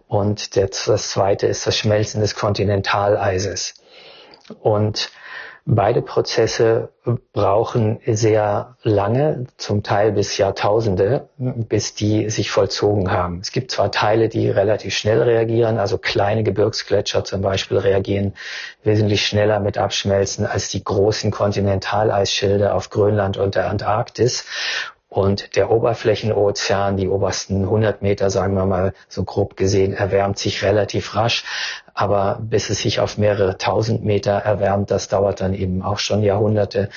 [0.08, 3.76] Und das zweite ist das Schmelzen des Kontinentaleises.
[4.62, 5.12] Und
[5.65, 6.89] beide Prozesse
[7.34, 13.39] brauchen sehr lange, zum Teil bis Jahrtausende, bis die sich vollzogen haben.
[13.41, 18.34] Es gibt zwar Teile, die relativ schnell reagieren, also kleine Gebirgsgletscher zum Beispiel reagieren
[18.84, 24.46] wesentlich schneller mit Abschmelzen als die großen Kontinentaleisschilde auf Grönland und der Antarktis.
[25.10, 30.63] Und der Oberflächenozean, die obersten 100 Meter, sagen wir mal so grob gesehen, erwärmt sich
[30.63, 31.46] relativ rasch.
[31.93, 36.24] Aber bis es sich auf mehrere tausend Meter erwärmt, das dauert dann eben auch schon
[36.24, 36.89] Jahrhunderte,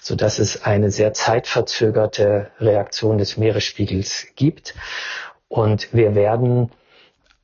[0.00, 4.74] so dass es eine sehr zeitverzögerte Reaktion des Meeresspiegels gibt.
[5.48, 6.70] Und wir werden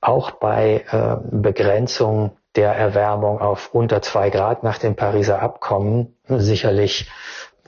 [0.01, 7.11] auch bei äh, Begrenzung der Erwärmung auf unter zwei Grad nach dem Pariser Abkommen sicherlich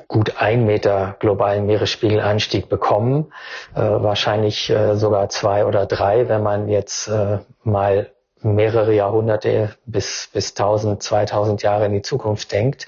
[0.09, 3.33] gut ein Meter globalen Meeresspiegelanstieg bekommen,
[3.75, 8.11] äh, wahrscheinlich äh, sogar zwei oder drei, wenn man jetzt äh, mal
[8.43, 12.87] mehrere Jahrhunderte bis, bis 1000, 2000 Jahre in die Zukunft denkt.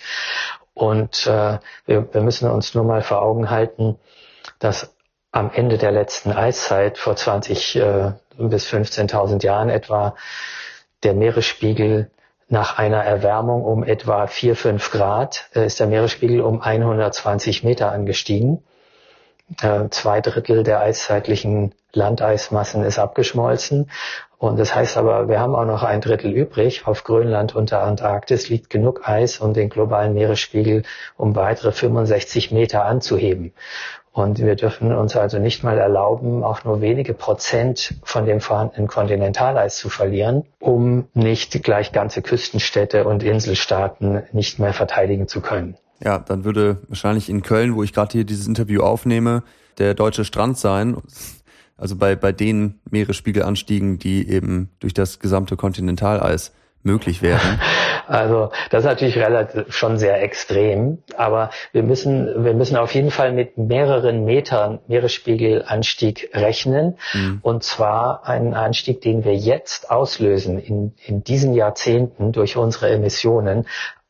[0.75, 3.99] Und äh, wir, wir müssen uns nur mal vor Augen halten,
[4.61, 4.95] dass
[5.33, 10.15] am Ende der letzten Eiszeit vor 20 äh, bis 15.000 Jahren etwa
[11.03, 12.11] der Meeresspiegel
[12.49, 17.93] nach einer Erwärmung um etwa 4, 5 Grad äh, ist der Meeresspiegel um 120 Meter
[17.93, 18.63] angestiegen.
[19.61, 23.91] Äh, zwei Drittel der eiszeitlichen Landeismassen ist abgeschmolzen.
[24.39, 26.87] Und das heißt aber, wir haben auch noch ein Drittel übrig.
[26.87, 30.85] Auf Grönland und der Antarktis liegt genug Eis, um den globalen Meeresspiegel
[31.17, 33.53] um weitere 65 Meter anzuheben.
[34.19, 38.89] Und wir dürfen uns also nicht mal erlauben, auch nur wenige Prozent von dem vorhandenen
[38.89, 45.77] Kontinentaleis zu verlieren, um nicht gleich ganze Küstenstädte und Inselstaaten nicht mehr verteidigen zu können.
[46.03, 49.45] Ja, dann würde wahrscheinlich in Köln, wo ich gerade hier dieses Interview aufnehme,
[49.79, 50.97] der deutsche Strand sein.
[51.77, 57.61] Also bei, bei den Meeresspiegelanstiegen, die eben durch das gesamte Kontinentaleis möglich wären.
[58.09, 63.11] Also das ist natürlich relativ schon sehr extrem, aber wir müssen wir müssen auf jeden
[63.11, 67.41] Fall mit mehreren Metern Meeresspiegelanstieg rechnen mhm.
[67.43, 73.67] und zwar einen Anstieg, den wir jetzt auslösen in in diesen Jahrzehnten durch unsere Emissionen,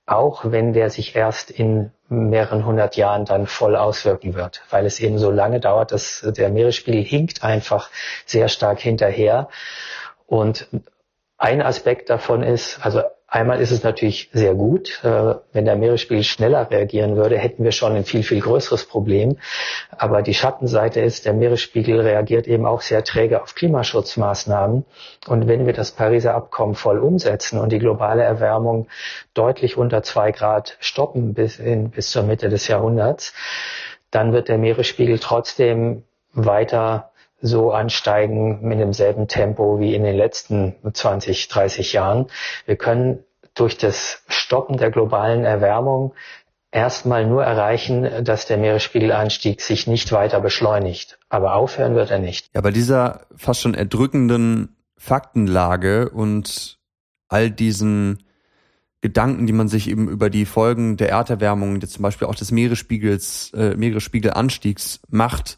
[0.06, 5.00] auch wenn der sich erst in mehreren hundert Jahren dann voll auswirken wird, weil es
[5.00, 7.90] eben so lange dauert, dass der Meeresspiegel hinkt einfach
[8.24, 9.48] sehr stark hinterher
[10.26, 10.68] und
[11.38, 16.24] ein Aspekt davon ist, also einmal ist es natürlich sehr gut, äh, wenn der Meeresspiegel
[16.24, 19.38] schneller reagieren würde, hätten wir schon ein viel, viel größeres Problem.
[19.96, 24.84] Aber die Schattenseite ist, der Meeresspiegel reagiert eben auch sehr träge auf Klimaschutzmaßnahmen.
[25.28, 28.88] Und wenn wir das Pariser Abkommen voll umsetzen und die globale Erwärmung
[29.32, 33.32] deutlich unter zwei Grad stoppen bis, in, bis zur Mitte des Jahrhunderts,
[34.10, 40.74] dann wird der Meeresspiegel trotzdem weiter so ansteigen mit demselben Tempo wie in den letzten
[40.92, 42.26] 20, 30 Jahren.
[42.66, 43.24] Wir können
[43.54, 46.14] durch das Stoppen der globalen Erwärmung
[46.70, 51.18] erstmal nur erreichen, dass der Meeresspiegelanstieg sich nicht weiter beschleunigt.
[51.28, 52.50] Aber aufhören wird er nicht.
[52.54, 56.78] Ja, bei dieser fast schon erdrückenden Faktenlage und
[57.28, 58.24] all diesen
[59.00, 63.52] Gedanken, die man sich eben über die Folgen der Erderwärmung, zum Beispiel auch des Meeresspiegels,
[63.54, 65.56] äh, Meeresspiegelanstiegs macht,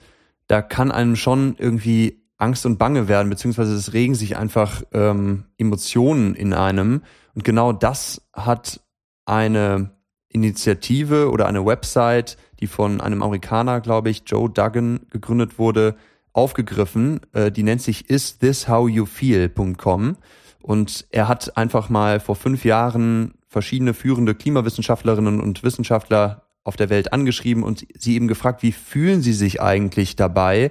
[0.50, 5.44] da kann einem schon irgendwie Angst und Bange werden, beziehungsweise es regen sich einfach ähm,
[5.58, 7.02] Emotionen in einem.
[7.36, 8.80] Und genau das hat
[9.26, 9.92] eine
[10.28, 15.94] Initiative oder eine Website, die von einem Amerikaner, glaube ich, Joe Duggan gegründet wurde,
[16.32, 17.20] aufgegriffen.
[17.32, 20.16] Äh, die nennt sich istishowyoufeel.com.
[20.62, 26.90] Und er hat einfach mal vor fünf Jahren verschiedene führende Klimawissenschaftlerinnen und Wissenschaftler auf der
[26.90, 30.70] Welt angeschrieben und sie eben gefragt, wie fühlen sie sich eigentlich dabei,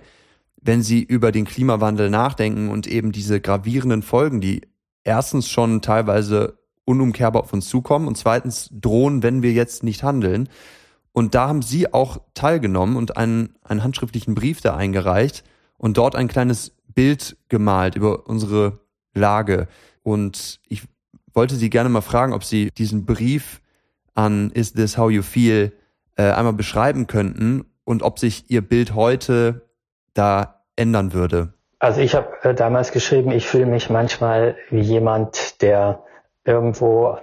[0.61, 4.61] wenn sie über den Klimawandel nachdenken und eben diese gravierenden Folgen, die
[5.03, 10.49] erstens schon teilweise unumkehrbar auf uns zukommen und zweitens drohen, wenn wir jetzt nicht handeln.
[11.11, 15.43] Und da haben sie auch teilgenommen und einen, einen handschriftlichen Brief da eingereicht
[15.77, 18.79] und dort ein kleines Bild gemalt über unsere
[19.13, 19.67] Lage.
[20.03, 20.83] Und ich
[21.33, 23.61] wollte Sie gerne mal fragen, ob Sie diesen Brief
[24.13, 25.71] an Is This How You Feel
[26.19, 29.61] äh, einmal beschreiben könnten und ob sich Ihr Bild heute
[30.13, 31.53] da ändern würde.
[31.79, 36.03] Also ich habe äh, damals geschrieben, ich fühle mich manchmal wie jemand, der
[36.43, 37.17] irgendwo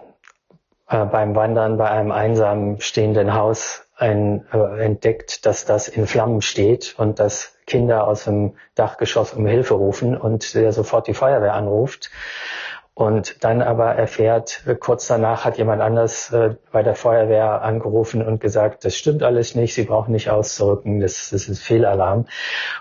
[0.89, 6.41] äh, beim Wandern bei einem einsam stehenden Haus ein, äh, entdeckt, dass das in Flammen
[6.41, 11.53] steht und dass Kinder aus dem Dachgeschoss um Hilfe rufen und der sofort die Feuerwehr
[11.53, 12.11] anruft
[12.97, 18.41] und dann aber erfährt, kurz danach hat jemand anders äh, bei der Feuerwehr angerufen und
[18.41, 22.25] gesagt, das stimmt alles nicht, Sie brauchen nicht auszurücken, das, das ist Fehlalarm.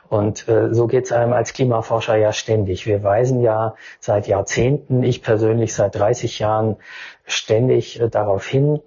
[0.08, 2.88] Und äh, so geht es einem als Klimaforscher ja ständig.
[2.88, 6.78] Wir weisen ja seit Jahrzehnten, ich persönlich seit 30 Jahren,
[7.25, 8.80] ständig äh, darauf hin,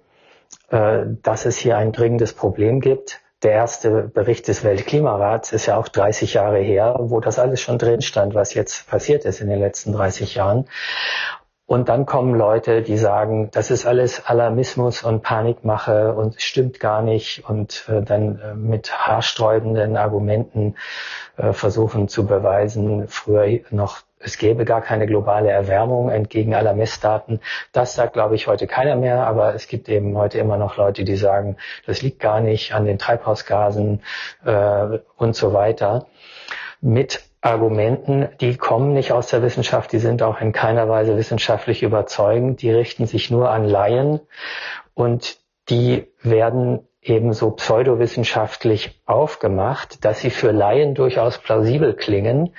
[0.71, 5.77] äh, dass es hier ein dringendes Problem gibt der erste Bericht des Weltklimarats ist ja
[5.77, 9.49] auch 30 Jahre her, wo das alles schon drin stand, was jetzt passiert ist in
[9.49, 10.65] den letzten 30 Jahren.
[11.65, 17.03] Und dann kommen Leute, die sagen, das ist alles Alarmismus und Panikmache und stimmt gar
[17.03, 20.75] nicht und äh, dann äh, mit haarsträubenden Argumenten
[21.37, 27.39] äh, versuchen zu beweisen, früher noch es gäbe gar keine globale Erwärmung entgegen aller Messdaten.
[27.71, 31.03] Das sagt, glaube ich, heute keiner mehr, aber es gibt eben heute immer noch Leute,
[31.05, 31.55] die sagen,
[31.85, 34.01] das liegt gar nicht an den Treibhausgasen
[34.45, 36.07] äh, und so weiter.
[36.81, 41.83] Mit Argumenten, die kommen nicht aus der Wissenschaft, die sind auch in keiner Weise wissenschaftlich
[41.83, 44.19] überzeugend, die richten sich nur an Laien
[44.93, 45.37] und
[45.69, 52.53] die werden ebenso pseudowissenschaftlich aufgemacht, dass sie für Laien durchaus plausibel klingen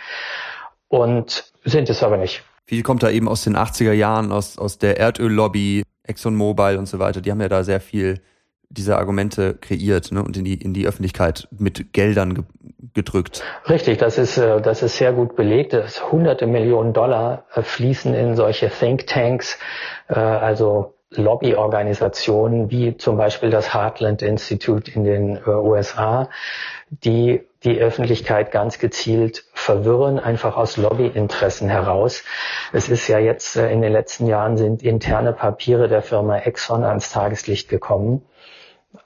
[0.89, 2.43] und sind es aber nicht.
[2.67, 6.99] Viel kommt da eben aus den 80er Jahren, aus, aus der Erdöllobby, ExxonMobil und so
[6.99, 7.21] weiter.
[7.21, 8.21] Die haben ja da sehr viel
[8.69, 12.45] diese Argumente kreiert ne, und in die, in die Öffentlichkeit mit Geldern ge
[12.93, 13.45] gedrückt.
[13.69, 15.73] Richtig, das ist, äh, das ist sehr gut belegt.
[15.75, 19.59] Dass hunderte Millionen Dollar äh, fließen in solche Thinktanks,
[20.09, 26.29] äh, also Lobbyorganisationen wie zum Beispiel das Heartland Institute in den USA,
[26.89, 32.25] die die Öffentlichkeit ganz gezielt verwirren, einfach aus Lobbyinteressen heraus.
[32.73, 37.13] Es ist ja jetzt in den letzten Jahren sind interne Papiere der Firma Exxon ans
[37.13, 38.23] Tageslicht gekommen,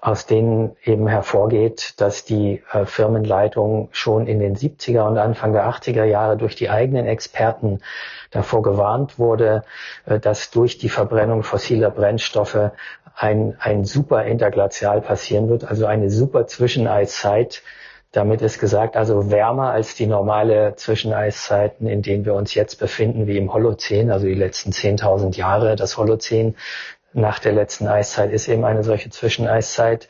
[0.00, 5.68] aus denen eben hervorgeht, dass die äh, Firmenleitung schon in den 70er und Anfang der
[5.68, 7.80] 80er Jahre durch die eigenen Experten
[8.30, 9.64] davor gewarnt wurde,
[10.06, 12.70] äh, dass durch die Verbrennung fossiler Brennstoffe
[13.16, 17.62] ein, ein super Interglazial passieren wird, also eine super Zwischeneiszeit.
[18.14, 23.26] Damit ist gesagt, also wärmer als die normale Zwischeneiszeiten, in denen wir uns jetzt befinden,
[23.26, 25.74] wie im Holozän, also die letzten 10.000 Jahre.
[25.74, 26.54] Das Holozän
[27.12, 30.08] nach der letzten Eiszeit ist eben eine solche Zwischeneiszeit.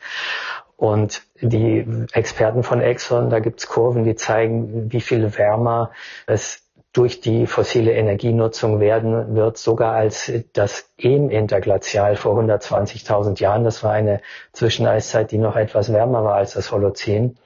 [0.77, 5.89] Und die Experten von Exxon, da gibt's Kurven, die zeigen, wie viel wärmer
[6.27, 6.61] es
[6.93, 13.63] durch die fossile Energienutzung werden wird, sogar als das Em-Interglazial vor 120.000 Jahren.
[13.63, 14.21] Das war eine
[14.53, 17.37] Zwischeneiszeit, die noch etwas wärmer war als das Holozän.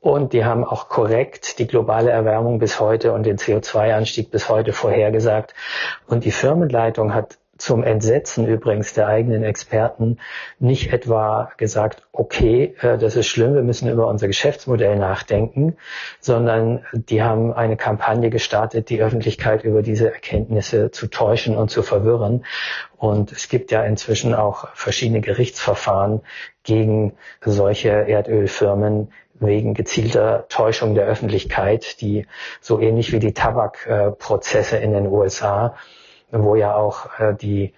[0.00, 4.72] Und die haben auch korrekt die globale Erwärmung bis heute und den CO2-Anstieg bis heute
[4.72, 5.54] vorhergesagt.
[6.06, 10.18] Und die Firmenleitung hat zum Entsetzen übrigens der eigenen Experten
[10.60, 15.76] nicht etwa gesagt, okay, äh, das ist schlimm, wir müssen über unser Geschäftsmodell nachdenken,
[16.20, 21.82] sondern die haben eine Kampagne gestartet, die Öffentlichkeit über diese Erkenntnisse zu täuschen und zu
[21.82, 22.44] verwirren.
[22.96, 26.20] Und es gibt ja inzwischen auch verschiedene Gerichtsverfahren
[26.62, 32.26] gegen solche Erdölfirmen, wegen gezielter Täuschung der Öffentlichkeit, die
[32.60, 35.74] so ähnlich wie die Tabakprozesse in den USA
[36.30, 37.72] wo ja auch äh, die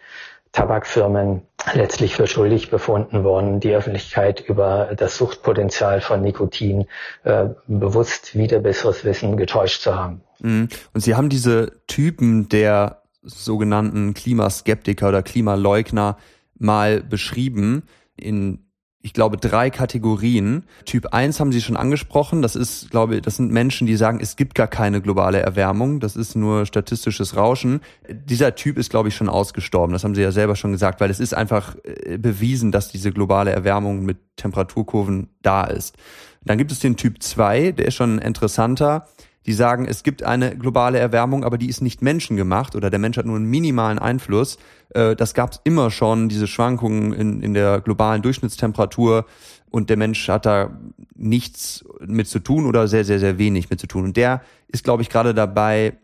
[0.52, 1.42] Tabakfirmen
[1.74, 6.86] letztlich für schuldig befunden wurden, die Öffentlichkeit über das Suchtpotenzial von Nikotin
[7.22, 10.22] äh, bewusst wieder besseres Wissen getäuscht zu haben.
[10.40, 10.68] Mhm.
[10.92, 16.16] Und Sie haben diese Typen der sogenannten Klimaskeptiker oder Klimaleugner
[16.58, 17.84] mal beschrieben
[18.16, 18.69] in
[19.02, 20.64] ich glaube, drei Kategorien.
[20.84, 22.42] Typ 1 haben Sie schon angesprochen.
[22.42, 26.00] Das ist, glaube ich, das sind Menschen, die sagen, es gibt gar keine globale Erwärmung.
[26.00, 27.80] Das ist nur statistisches Rauschen.
[28.10, 29.94] Dieser Typ ist, glaube ich, schon ausgestorben.
[29.94, 33.10] Das haben Sie ja selber schon gesagt, weil es ist einfach äh, bewiesen, dass diese
[33.10, 35.96] globale Erwärmung mit Temperaturkurven da ist.
[36.44, 39.06] Dann gibt es den Typ 2, der ist schon interessanter
[39.46, 43.16] die sagen, es gibt eine globale Erwärmung, aber die ist nicht menschengemacht oder der Mensch
[43.16, 44.58] hat nur einen minimalen Einfluss.
[44.90, 49.24] Äh, das gab es immer schon, diese Schwankungen in, in der globalen Durchschnittstemperatur
[49.70, 50.78] und der Mensch hat da
[51.14, 54.04] nichts mit zu tun oder sehr, sehr, sehr wenig mit zu tun.
[54.04, 55.94] Und der ist, glaube ich, gerade dabei,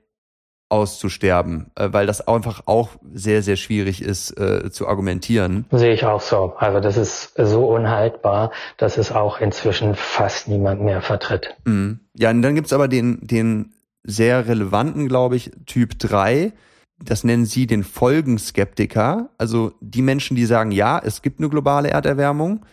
[0.68, 5.66] auszusterben, äh, weil das einfach auch sehr, sehr schwierig ist äh, zu argumentieren.
[5.70, 6.54] Sehe ich auch so.
[6.58, 11.54] Also das ist so unhaltbar, dass es auch inzwischen fast niemand mehr vertritt.
[11.64, 12.00] Mhm.
[12.14, 16.52] Ja, und dann gibt's aber den, den sehr relevanten, glaube ich, Typ 3.
[16.98, 19.28] Das nennen sie den Folgenskeptiker.
[19.38, 22.64] Also die Menschen, die sagen, ja, es gibt eine globale Erderwärmung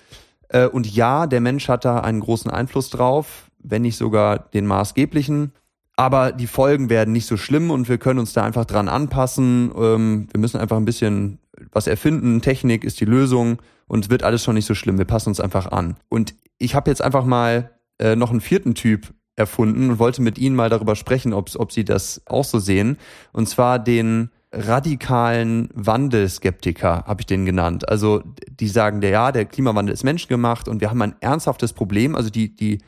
[0.53, 4.65] äh, und ja, der Mensch hat da einen großen Einfluss drauf, wenn nicht sogar den
[4.65, 5.51] maßgeblichen
[5.95, 9.71] aber die Folgen werden nicht so schlimm und wir können uns da einfach dran anpassen.
[9.77, 11.39] Ähm, wir müssen einfach ein bisschen
[11.71, 12.41] was erfinden.
[12.41, 14.97] Technik ist die Lösung und es wird alles schon nicht so schlimm.
[14.97, 15.97] Wir passen uns einfach an.
[16.10, 20.38] Und ich habe jetzt einfach mal äh, noch einen vierten Typ erfunden und wollte mit
[20.38, 22.97] Ihnen mal darüber sprechen, ob, ob Sie das auch so sehen.
[23.32, 27.89] Und zwar den radikalen Wandelskeptiker, habe ich den genannt.
[27.89, 32.15] Also die sagen, der ja, der Klimawandel ist menschengemacht und wir haben ein ernsthaftes Problem.
[32.15, 32.80] Also die, die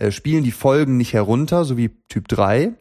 [0.00, 2.72] äh, spielen die Folgen nicht herunter, so wie Typ 3,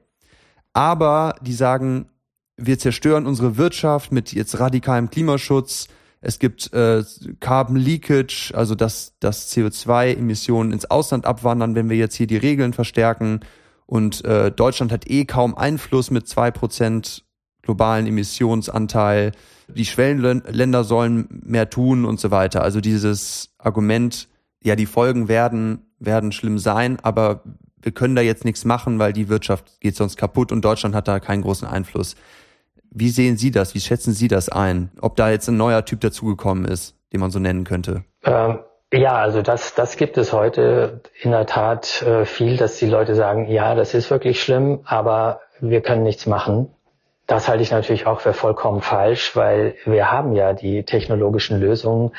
[0.74, 2.08] aber die sagen,
[2.56, 5.88] wir zerstören unsere Wirtschaft mit jetzt radikalem Klimaschutz.
[6.22, 7.04] Es gibt äh,
[7.40, 12.74] Carbon Leakage, also dass, dass CO2-Emissionen ins Ausland abwandern, wenn wir jetzt hier die Regeln
[12.74, 13.42] verstärken.
[13.86, 17.26] Und äh, Deutschland hat eh kaum Einfluss mit zwei Prozent
[17.62, 19.32] globalen Emissionsanteil,
[19.68, 22.64] die Schwellenländer sollen mehr tun und so weiter.
[22.64, 24.28] Also dieses Argument,
[24.64, 27.42] ja, die Folgen werden, werden schlimm sein, aber
[27.82, 31.08] wir können da jetzt nichts machen, weil die Wirtschaft geht sonst kaputt und Deutschland hat
[31.08, 32.16] da keinen großen Einfluss.
[32.92, 33.76] Wie sehen Sie das?
[33.76, 34.92] Wie schätzen Sie das ein?
[35.00, 38.04] Ob da jetzt ein neuer Typ dazugekommen ist, den man so nennen könnte?
[38.24, 38.60] Ähm,
[38.92, 43.14] ja, also das, das gibt es heute in der Tat äh, viel, dass die Leute
[43.14, 46.70] sagen, ja, das ist wirklich schlimm, aber wir können nichts machen.
[47.28, 52.12] Das halte ich natürlich auch für vollkommen falsch, weil wir haben ja die technologischen Lösungen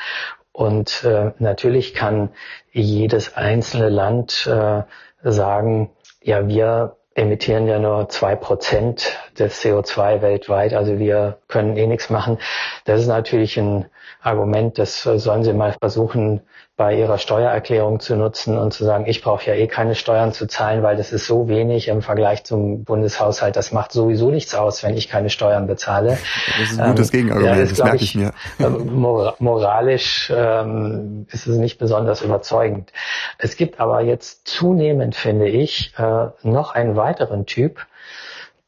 [0.53, 2.29] und äh, natürlich kann
[2.71, 4.83] jedes einzelne Land äh,
[5.23, 5.91] sagen,
[6.21, 12.09] ja, wir emittieren ja nur zwei Prozent des CO2 weltweit, also wir können eh nichts
[12.09, 12.37] machen.
[12.85, 13.85] Das ist natürlich ein
[14.21, 16.41] Argument, das sollen Sie mal versuchen,
[16.77, 20.47] bei ihrer Steuererklärung zu nutzen und zu sagen, ich brauche ja eh keine Steuern zu
[20.47, 23.55] zahlen, weil das ist so wenig im Vergleich zum Bundeshaushalt.
[23.55, 26.17] Das macht sowieso nichts aus, wenn ich keine Steuern bezahle.
[26.59, 28.31] Das ist ein gutes ähm, Gegenargument, ja, das, das merke ich, ich mir.
[28.59, 28.95] Ähm,
[29.39, 32.91] moralisch ähm, ist es nicht besonders überzeugend.
[33.37, 37.85] Es gibt aber jetzt zunehmend, finde ich, äh, noch einen weiteren Typ,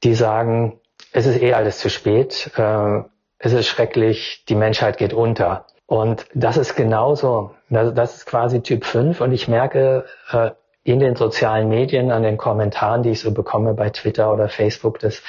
[0.03, 0.79] die sagen,
[1.13, 3.01] es ist eh alles zu spät, äh,
[3.39, 5.65] es ist schrecklich, die Menschheit geht unter.
[5.85, 10.51] Und das ist genauso, das, ist quasi Typ 5 und ich merke äh,
[10.83, 14.99] in den sozialen Medien, an den Kommentaren, die ich so bekomme bei Twitter oder Facebook,
[14.99, 15.21] dass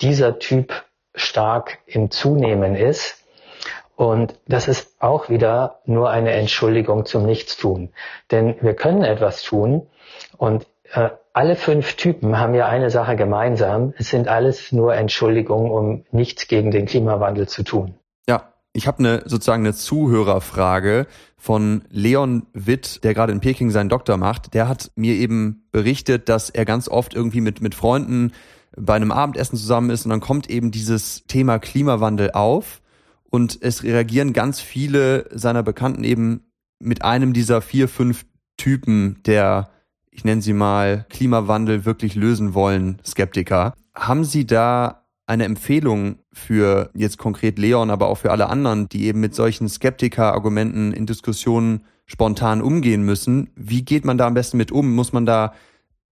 [0.00, 0.84] dieser Typ
[1.14, 3.18] stark im Zunehmen ist.
[3.94, 7.90] Und das ist auch wieder nur eine Entschuldigung zum Nichtstun.
[8.30, 9.86] Denn wir können etwas tun
[10.38, 13.94] und äh, alle fünf Typen haben ja eine Sache gemeinsam.
[13.96, 17.94] Es sind alles nur Entschuldigungen, um nichts gegen den Klimawandel zu tun.
[18.72, 21.06] Ich habe eine sozusagen eine Zuhörerfrage
[21.36, 24.54] von Leon Witt, der gerade in Peking seinen Doktor macht.
[24.54, 28.32] Der hat mir eben berichtet, dass er ganz oft irgendwie mit mit Freunden
[28.76, 32.80] bei einem Abendessen zusammen ist und dann kommt eben dieses Thema Klimawandel auf
[33.28, 36.42] und es reagieren ganz viele seiner Bekannten eben
[36.78, 38.24] mit einem dieser vier, fünf
[38.56, 39.70] Typen der,
[40.10, 43.74] ich nenne sie mal, Klimawandel wirklich lösen wollen, Skeptiker.
[43.94, 49.06] Haben Sie da eine Empfehlung für jetzt konkret Leon, aber auch für alle anderen, die
[49.06, 53.50] eben mit solchen Skeptiker-Argumenten in Diskussionen spontan umgehen müssen?
[53.56, 54.94] Wie geht man da am besten mit um?
[54.94, 55.54] Muss man da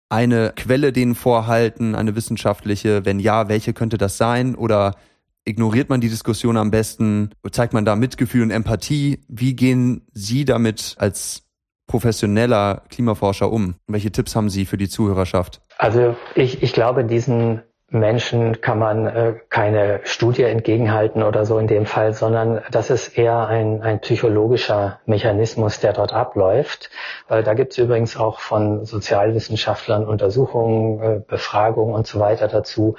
[0.09, 3.05] eine Quelle denen vorhalten, eine wissenschaftliche?
[3.05, 4.55] Wenn ja, welche könnte das sein?
[4.55, 4.95] Oder
[5.45, 7.31] ignoriert man die Diskussion am besten?
[7.51, 9.19] Zeigt man da Mitgefühl und Empathie?
[9.27, 11.43] Wie gehen Sie damit als
[11.87, 13.75] professioneller Klimaforscher um?
[13.87, 15.61] Welche Tipps haben Sie für die Zuhörerschaft?
[15.77, 17.61] Also ich, ich glaube, diesen
[17.93, 23.17] Menschen kann man äh, keine Studie entgegenhalten oder so in dem Fall, sondern das ist
[23.17, 26.89] eher ein, ein psychologischer Mechanismus, der dort abläuft.
[27.27, 32.95] Weil da gibt es übrigens auch von Sozialwissenschaftlern Untersuchungen, äh, Befragungen und so weiter dazu.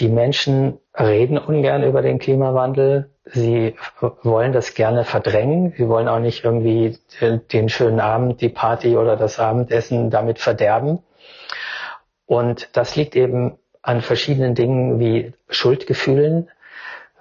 [0.00, 3.10] Die Menschen reden ungern über den Klimawandel.
[3.26, 3.76] Sie
[4.22, 5.72] wollen das gerne verdrängen.
[5.76, 10.98] Sie wollen auch nicht irgendwie den schönen Abend, die Party oder das Abendessen damit verderben.
[12.26, 16.50] Und das liegt eben an verschiedenen Dingen wie Schuldgefühlen.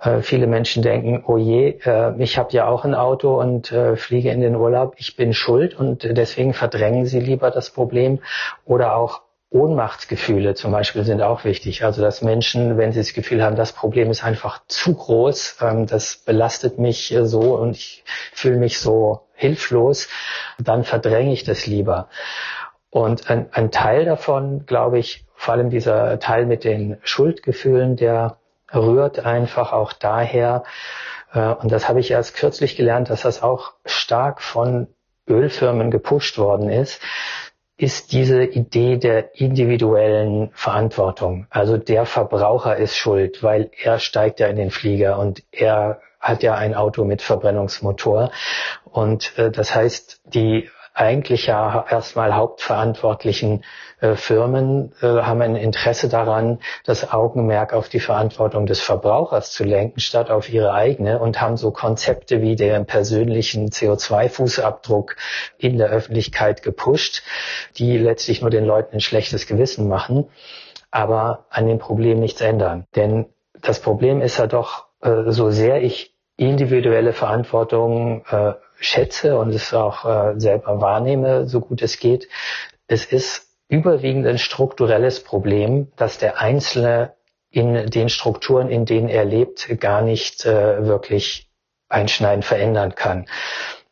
[0.01, 3.95] Äh, viele Menschen denken, oh je, äh, ich habe ja auch ein Auto und äh,
[3.95, 8.19] fliege in den Urlaub, ich bin schuld und deswegen verdrängen sie lieber das Problem.
[8.65, 11.83] Oder auch Ohnmachtsgefühle zum Beispiel sind auch wichtig.
[11.83, 15.85] Also dass Menschen, wenn sie das Gefühl haben, das Problem ist einfach zu groß, ähm,
[15.85, 18.03] das belastet mich so und ich
[18.33, 20.09] fühle mich so hilflos,
[20.57, 22.09] dann verdränge ich das lieber.
[22.89, 28.37] Und ein, ein Teil davon, glaube ich, vor allem dieser Teil mit den Schuldgefühlen, der
[28.73, 30.63] rührt einfach auch daher,
[31.33, 34.87] äh, und das habe ich erst kürzlich gelernt, dass das auch stark von
[35.27, 37.01] Ölfirmen gepusht worden ist,
[37.77, 41.47] ist diese Idee der individuellen Verantwortung.
[41.49, 46.41] Also der Verbraucher ist schuld, weil er steigt ja in den Flieger und er hat
[46.41, 48.31] ja ein Auto mit Verbrennungsmotor.
[48.85, 53.63] Und äh, das heißt, die eigentlich ja erstmal hauptverantwortlichen
[53.99, 59.65] äh, Firmen äh, haben ein Interesse daran, das Augenmerk auf die Verantwortung des Verbrauchers zu
[59.65, 65.17] lenken, statt auf ihre eigene und haben so Konzepte wie den persönlichen CO2-Fußabdruck
[65.57, 67.23] in der Öffentlichkeit gepusht,
[67.77, 70.29] die letztlich nur den Leuten ein schlechtes Gewissen machen,
[70.91, 72.85] aber an dem Problem nichts ändern.
[72.95, 73.25] Denn
[73.61, 79.73] das Problem ist ja doch, äh, so sehr ich individuelle Verantwortung äh, schätze und es
[79.73, 82.27] auch äh, selber wahrnehme, so gut es geht,
[82.87, 87.13] es ist überwiegend ein strukturelles Problem, dass der Einzelne
[87.49, 91.49] in den Strukturen, in denen er lebt, gar nicht äh, wirklich
[91.87, 93.27] einschneidend verändern kann.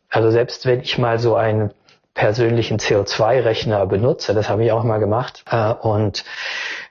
[0.10, 1.74] Also selbst wenn ich mal so einen
[2.14, 6.24] persönlichen CO2-Rechner benutze, das habe ich auch mal gemacht, äh, und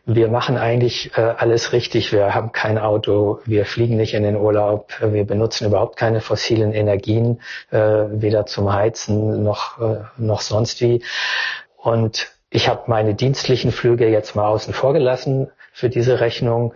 [0.04, 2.12] wir machen eigentlich äh, alles richtig.
[2.12, 6.72] Wir haben kein Auto, wir fliegen nicht in den Urlaub, wir benutzen überhaupt keine fossilen
[6.72, 7.40] Energien,
[7.70, 11.04] äh, weder zum Heizen noch, äh, noch sonst wie.
[11.76, 16.74] Und ich habe meine dienstlichen Flüge jetzt mal außen vor gelassen für diese Rechnung.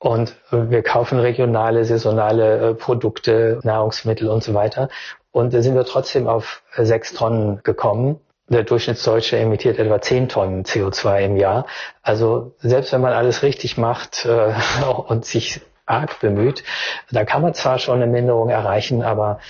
[0.00, 4.88] Und wir kaufen regionale, saisonale äh, Produkte, Nahrungsmittel und so weiter.
[5.32, 8.20] Und da sind wir trotzdem auf sechs Tonnen gekommen.
[8.48, 11.66] Der Durchschnittsdeutsche emittiert etwa 10 Tonnen CO2 im Jahr.
[12.02, 14.54] Also selbst wenn man alles richtig macht äh,
[15.06, 16.64] und sich arg bemüht,
[17.10, 19.40] da kann man zwar schon eine Minderung erreichen, aber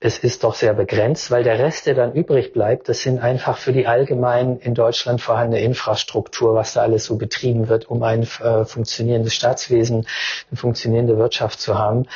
[0.00, 3.58] es ist doch sehr begrenzt, weil der Rest, der dann übrig bleibt, das sind einfach
[3.58, 8.22] für die allgemein in Deutschland vorhandene Infrastruktur, was da alles so betrieben wird, um ein
[8.22, 10.06] äh, funktionierendes Staatswesen,
[10.50, 12.06] eine funktionierende Wirtschaft zu haben.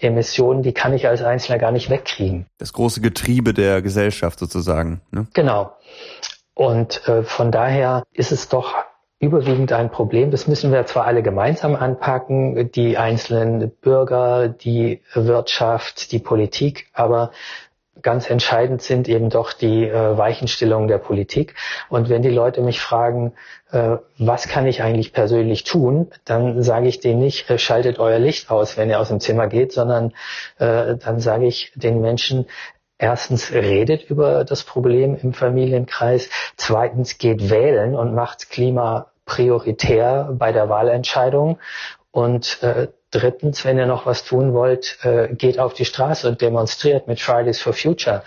[0.00, 2.46] Emissionen, die kann ich als Einzelner gar nicht wegkriegen.
[2.58, 5.00] Das große Getriebe der Gesellschaft sozusagen.
[5.10, 5.26] Ne?
[5.34, 5.72] Genau.
[6.54, 8.74] Und äh, von daher ist es doch
[9.18, 10.30] überwiegend ein Problem.
[10.30, 17.30] Das müssen wir zwar alle gemeinsam anpacken, die einzelnen Bürger, die Wirtschaft, die Politik, aber
[18.02, 21.54] ganz entscheidend sind eben doch die äh, Weichenstellungen der Politik.
[21.88, 23.32] Und wenn die Leute mich fragen,
[23.70, 28.18] äh, was kann ich eigentlich persönlich tun, dann sage ich denen nicht, äh, schaltet euer
[28.18, 30.12] Licht aus, wenn ihr aus dem Zimmer geht, sondern
[30.58, 32.46] äh, dann sage ich den Menschen,
[32.98, 40.52] erstens redet über das Problem im Familienkreis, zweitens geht wählen und macht Klima prioritär bei
[40.52, 41.58] der Wahlentscheidung.
[42.10, 46.40] Und äh, drittens, wenn ihr noch was tun wollt, äh, geht auf die Straße und
[46.40, 48.22] demonstriert mit Fridays for Future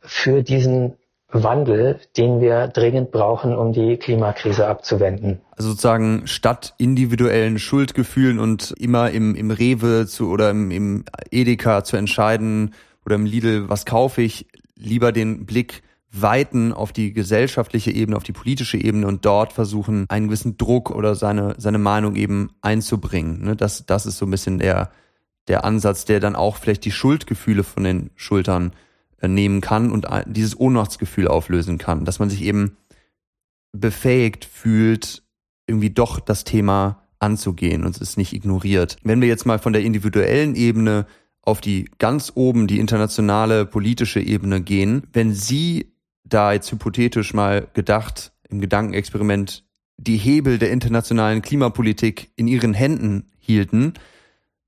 [0.00, 0.94] für diesen
[1.32, 5.40] Wandel, den wir dringend brauchen, um die Klimakrise abzuwenden.
[5.52, 11.84] Also sozusagen statt individuellen Schuldgefühlen und immer im, im Rewe zu oder im, im Edeka
[11.84, 12.74] zu entscheiden
[13.06, 15.82] oder im Lidl, was kaufe ich, lieber den Blick
[16.12, 20.90] weiten auf die gesellschaftliche Ebene, auf die politische Ebene und dort versuchen, einen gewissen Druck
[20.90, 23.42] oder seine, seine Meinung eben einzubringen.
[23.42, 23.56] Ne?
[23.56, 24.90] Das, das ist so ein bisschen der,
[25.46, 28.72] der Ansatz, der dann auch vielleicht die Schuldgefühle von den Schultern
[29.20, 32.76] äh, nehmen kann und dieses Ohnmachtsgefühl auflösen kann, dass man sich eben
[33.72, 35.22] befähigt fühlt,
[35.66, 38.96] irgendwie doch das Thema anzugehen und es nicht ignoriert.
[39.04, 41.06] Wenn wir jetzt mal von der individuellen Ebene
[41.42, 45.92] auf die ganz oben, die internationale politische Ebene gehen, wenn Sie
[46.30, 49.64] da jetzt hypothetisch mal gedacht, im Gedankenexperiment,
[49.96, 53.94] die Hebel der internationalen Klimapolitik in ihren Händen hielten,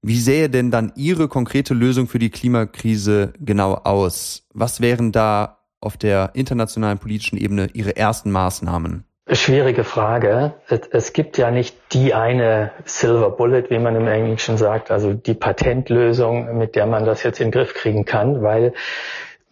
[0.04, 4.48] wie sähe denn dann Ihre konkrete Lösung für die Klimakrise genau aus?
[4.52, 9.04] Was wären da auf der internationalen politischen Ebene Ihre ersten Maßnahmen?
[9.30, 10.54] Schwierige Frage.
[10.90, 15.34] Es gibt ja nicht die eine Silver Bullet, wie man im Englischen sagt, also die
[15.34, 18.74] Patentlösung, mit der man das jetzt in den Griff kriegen kann, weil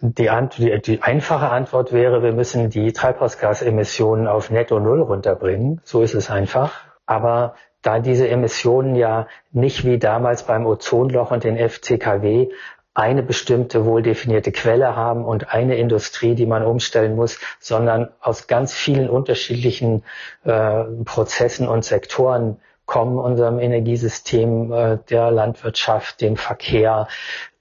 [0.00, 5.80] die, die, die, einfache Antwort wäre, wir müssen die Treibhausgasemissionen auf Netto Null runterbringen.
[5.84, 6.72] So ist es einfach.
[7.06, 12.48] Aber da diese Emissionen ja nicht wie damals beim Ozonloch und den FCKW
[12.92, 18.46] eine bestimmte wohl definierte Quelle haben und eine Industrie, die man umstellen muss, sondern aus
[18.46, 20.02] ganz vielen unterschiedlichen
[20.44, 27.06] äh, Prozessen und Sektoren kommen, unserem Energiesystem, äh, der Landwirtschaft, dem Verkehr,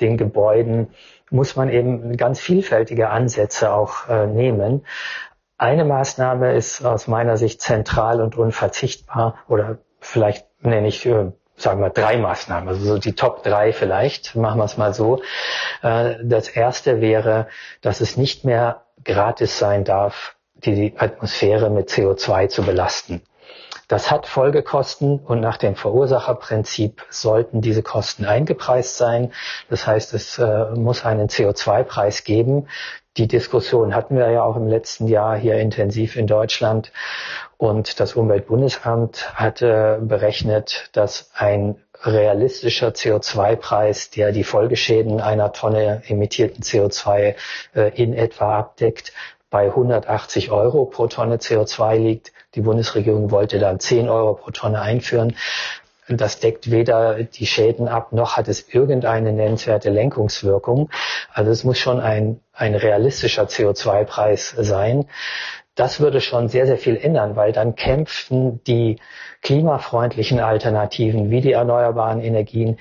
[0.02, 0.90] den Gebäuden
[1.30, 4.86] muss man eben ganz vielfältige Ansätze auch äh, nehmen.
[5.58, 11.82] Eine Maßnahme ist aus meiner Sicht zentral und unverzichtbar oder vielleicht nenne ich, äh, sagen
[11.82, 15.22] wir, drei Maßnahmen, also so die Top drei vielleicht, machen wir es mal so.
[15.82, 17.48] Äh, das erste wäre,
[17.82, 23.22] dass es nicht mehr gratis sein darf, die Atmosphäre mit CO2 zu belasten.
[23.88, 29.32] Das hat Folgekosten und nach dem Verursacherprinzip sollten diese Kosten eingepreist sein.
[29.68, 32.68] Das heißt, es äh, muss einen CO2-Preis geben.
[33.18, 36.91] Die Diskussion hatten wir ja auch im letzten Jahr hier intensiv in Deutschland.
[37.58, 46.64] Und das Umweltbundesamt hatte berechnet, dass ein realistischer CO2-Preis, der die Folgeschäden einer Tonne emittierten
[46.64, 47.36] CO2
[47.76, 49.14] äh, in etwa abdeckt,
[49.50, 52.32] bei 180 Euro pro Tonne CO2 liegt.
[52.60, 55.38] Die Bundesregierung wollte dann 10 Euro pro Tonne einführen.
[56.10, 60.89] Das deckt weder die Schäden ab, noch hat es irgendeine nennenswerte Lenkungswirkung.
[61.32, 65.05] Also es muss schon ein, ein realistischer CO2-Preis sein.
[65.76, 68.99] Das würde schon sehr, sehr viel ändern, weil dann kämpften die
[69.41, 72.78] klimafreundlichen Alternativen wie die erneuerbaren Energien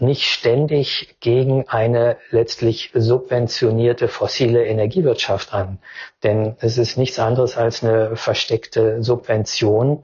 [0.00, 5.78] nicht ständig gegen eine letztlich subventionierte fossile Energiewirtschaft an.
[6.22, 10.02] Denn es ist nichts anderes als eine versteckte Subvention,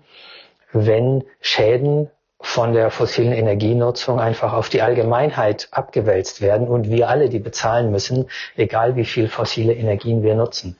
[0.73, 2.11] wenn Schäden
[2.41, 7.91] von der fossilen Energienutzung einfach auf die Allgemeinheit abgewälzt werden und wir alle die bezahlen
[7.91, 8.27] müssen,
[8.57, 10.77] egal wie viel fossile Energien wir nutzen.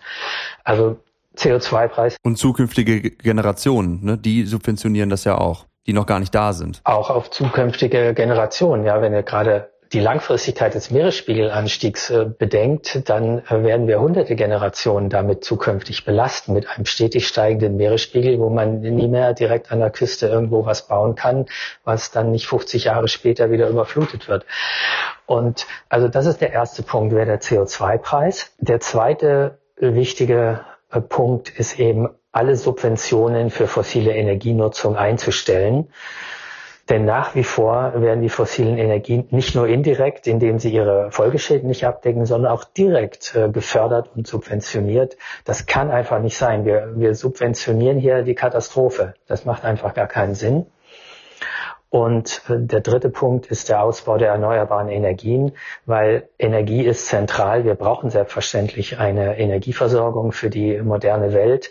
[0.65, 0.97] Also
[1.37, 2.17] CO2-Preis.
[2.23, 6.81] Und zukünftige Generationen, ne, die subventionieren das ja auch, die noch gar nicht da sind.
[6.85, 13.41] Auch auf zukünftige Generationen, ja, wenn ihr gerade die Langfristigkeit des Meeresspiegelanstiegs äh, bedenkt, dann
[13.41, 18.81] äh, werden wir hunderte Generationen damit zukünftig belasten, mit einem stetig steigenden Meeresspiegel, wo man
[18.81, 21.47] nie mehr direkt an der Küste irgendwo was bauen kann,
[21.83, 24.47] was dann nicht 50 Jahre später wieder überflutet wird.
[25.27, 28.53] Und also das ist der erste Punkt, wäre der CO2-Preis.
[28.59, 30.61] Der zweite wichtige
[30.93, 35.89] äh, Punkt ist eben, alle Subventionen für fossile Energienutzung einzustellen.
[36.89, 41.69] Denn nach wie vor werden die fossilen Energien nicht nur indirekt, indem sie ihre Folgeschäden
[41.69, 45.17] nicht abdecken, sondern auch direkt äh, gefördert und subventioniert.
[45.45, 46.65] Das kann einfach nicht sein.
[46.65, 49.15] Wir, wir subventionieren hier die Katastrophe.
[49.29, 50.67] Das macht einfach gar keinen Sinn.
[51.91, 55.53] Und äh, der dritte Punkt ist der Ausbau der erneuerbaren Energien,
[55.87, 57.65] weil Energie ist zentral.
[57.65, 61.71] Wir brauchen selbstverständlich eine Energieversorgung für die moderne Welt.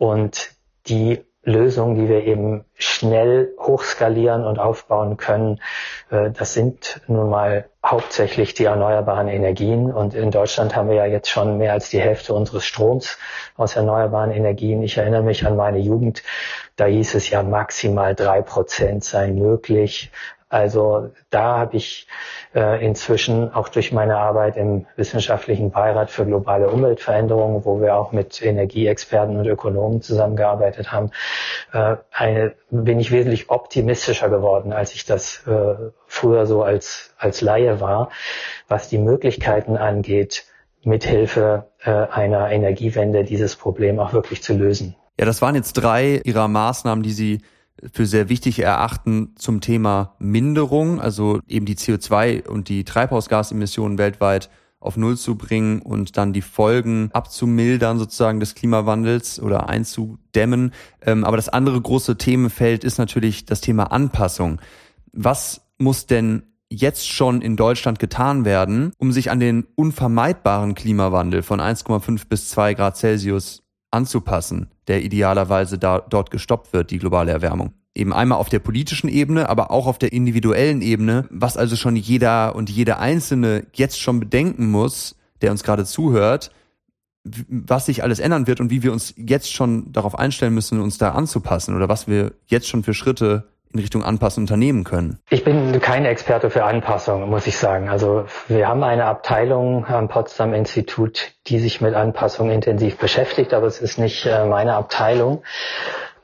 [0.00, 0.52] Und
[0.86, 5.60] die Lösungen, die wir eben schnell hochskalieren und aufbauen können.
[6.10, 9.92] Äh, das sind nun mal hauptsächlich die erneuerbaren Energien.
[9.92, 13.18] Und in Deutschland haben wir ja jetzt schon mehr als die Hälfte unseres Stroms
[13.56, 14.82] aus erneuerbaren Energien.
[14.82, 16.22] Ich erinnere mich an meine Jugend.
[16.76, 20.10] Da hieß es ja maximal drei Prozent seien möglich.
[20.50, 22.08] Also da habe ich
[22.56, 28.10] äh, inzwischen auch durch meine Arbeit im wissenschaftlichen Beirat für globale Umweltveränderungen, wo wir auch
[28.10, 31.12] mit Energieexperten und Ökonomen zusammengearbeitet haben,
[31.72, 35.76] äh, eine, bin ich wesentlich optimistischer geworden, als ich das äh,
[36.08, 38.10] früher so als, als Laie war,
[38.66, 40.46] was die Möglichkeiten angeht,
[40.82, 44.96] mithilfe äh, einer Energiewende dieses Problem auch wirklich zu lösen.
[45.16, 47.42] Ja, das waren jetzt drei Ihrer Maßnahmen, die Sie
[47.92, 54.50] für sehr wichtig erachten zum Thema Minderung, also eben die CO2 und die Treibhausgasemissionen weltweit
[54.80, 60.72] auf Null zu bringen und dann die Folgen abzumildern sozusagen des Klimawandels oder einzudämmen.
[61.02, 64.60] Ähm, aber das andere große Themenfeld ist natürlich das Thema Anpassung.
[65.12, 71.42] Was muss denn jetzt schon in Deutschland getan werden, um sich an den unvermeidbaren Klimawandel
[71.42, 77.30] von 1,5 bis 2 Grad Celsius anzupassen, der idealerweise da, dort gestoppt wird, die globale
[77.30, 77.72] Erwärmung.
[77.94, 81.94] Eben einmal auf der politischen Ebene, aber auch auf der individuellen Ebene, was also schon
[81.94, 86.50] jeder und jede Einzelne jetzt schon bedenken muss, der uns gerade zuhört,
[87.22, 90.98] was sich alles ändern wird und wie wir uns jetzt schon darauf einstellen müssen, uns
[90.98, 95.18] da anzupassen oder was wir jetzt schon für Schritte in Richtung Anpassen unternehmen können?
[95.30, 97.88] Ich bin kein Experte für Anpassung, muss ich sagen.
[97.88, 103.66] Also wir haben eine Abteilung am Potsdam Institut, die sich mit Anpassung intensiv beschäftigt, aber
[103.66, 105.42] es ist nicht äh, meine Abteilung.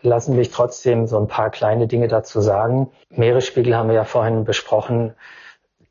[0.03, 2.91] Lassen mich trotzdem so ein paar kleine Dinge dazu sagen.
[3.11, 5.15] Meeresspiegel haben wir ja vorhin besprochen.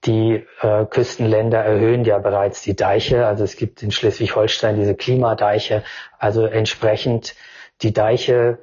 [0.06, 3.26] Die äh, Küstenländer erhöhen ja bereits die Deiche.
[3.26, 5.84] Also es gibt in Schleswig-Holstein diese Klimadeiche.
[6.20, 7.36] Also entsprechend
[7.82, 8.60] die Deiche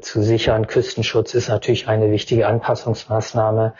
[0.00, 0.66] zu sichern.
[0.66, 3.74] Küstenschutz ist natürlich eine wichtige Anpassungsmaßnahme.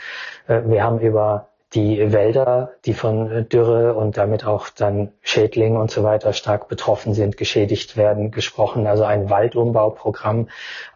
[0.49, 5.91] Äh, wir haben über die Wälder, die von Dürre und damit auch dann Schädlingen und
[5.91, 8.87] so weiter stark betroffen sind, geschädigt werden, gesprochen.
[8.87, 10.49] Also ein Waldumbauprogramm.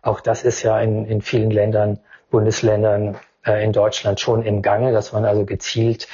[0.02, 2.00] Auch das ist ja in, in vielen Ländern,
[2.30, 6.08] Bundesländern äh, in Deutschland schon im Gange, dass man also gezielt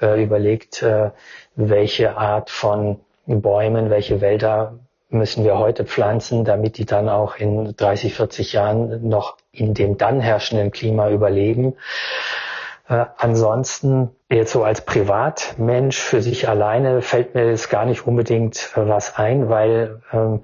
[0.00, 1.10] äh, überlegt, äh,
[1.56, 4.78] welche Art von Bäumen, welche Wälder
[5.08, 9.98] müssen wir heute pflanzen, damit die dann auch in 30, 40 Jahren noch in dem
[9.98, 11.74] dann herrschenden Klima überleben.
[12.88, 18.72] Äh, ansonsten jetzt so als Privatmensch für sich alleine fällt mir jetzt gar nicht unbedingt
[18.76, 20.42] äh, was ein, weil ähm,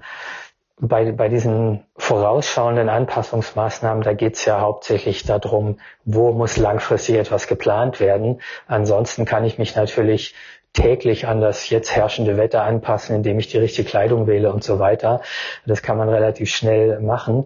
[0.79, 7.47] bei, bei diesen vorausschauenden Anpassungsmaßnahmen, da geht es ja hauptsächlich darum, wo muss langfristig etwas
[7.47, 8.41] geplant werden.
[8.67, 10.35] Ansonsten kann ich mich natürlich
[10.73, 14.79] täglich an das jetzt herrschende Wetter anpassen, indem ich die richtige Kleidung wähle und so
[14.79, 15.21] weiter.
[15.65, 17.45] Das kann man relativ schnell machen.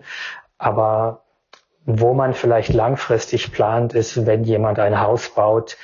[0.58, 1.24] Aber
[1.86, 5.78] wo man vielleicht langfristig plant, ist, wenn jemand ein Haus baut,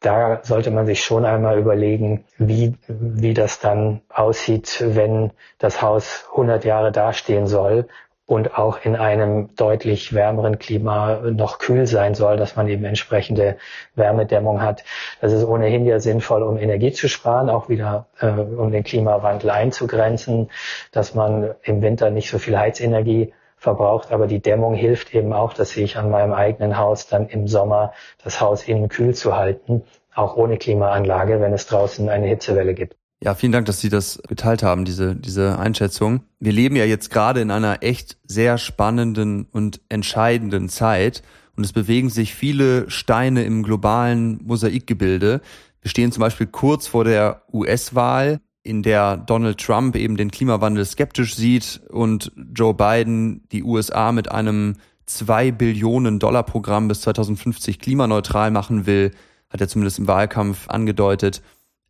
[0.00, 6.26] da sollte man sich schon einmal überlegen, wie, wie das dann aussieht, wenn das Haus
[6.30, 7.86] 100 Jahre dastehen soll
[8.30, 13.56] und auch in einem deutlich wärmeren Klima noch kühl sein soll, dass man eben entsprechende
[13.96, 14.84] Wärmedämmung hat.
[15.20, 19.50] Das ist ohnehin ja sinnvoll, um Energie zu sparen, auch wieder äh, um den Klimawandel
[19.50, 20.48] einzugrenzen,
[20.92, 25.52] dass man im Winter nicht so viel Heizenergie verbraucht, aber die Dämmung hilft eben auch,
[25.52, 29.82] dass ich an meinem eigenen Haus dann im Sommer das Haus innen kühl zu halten,
[30.14, 32.99] auch ohne Klimaanlage, wenn es draußen eine Hitzewelle gibt.
[33.22, 36.22] Ja, vielen Dank, dass Sie das geteilt haben, diese, diese Einschätzung.
[36.38, 41.22] Wir leben ja jetzt gerade in einer echt sehr spannenden und entscheidenden Zeit
[41.54, 45.42] und es bewegen sich viele Steine im globalen Mosaikgebilde.
[45.82, 48.40] Wir stehen zum Beispiel kurz vor der US-Wahl.
[48.62, 54.30] in der Donald Trump eben den Klimawandel skeptisch sieht und Joe Biden die USA mit
[54.30, 59.12] einem 2 Billionen Dollar Programm bis 2050 klimaneutral machen will,
[59.48, 61.42] hat er zumindest im Wahlkampf angedeutet.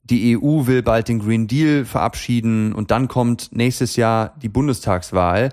[0.03, 5.51] Die EU will bald den Green Deal verabschieden und dann kommt nächstes Jahr die Bundestagswahl.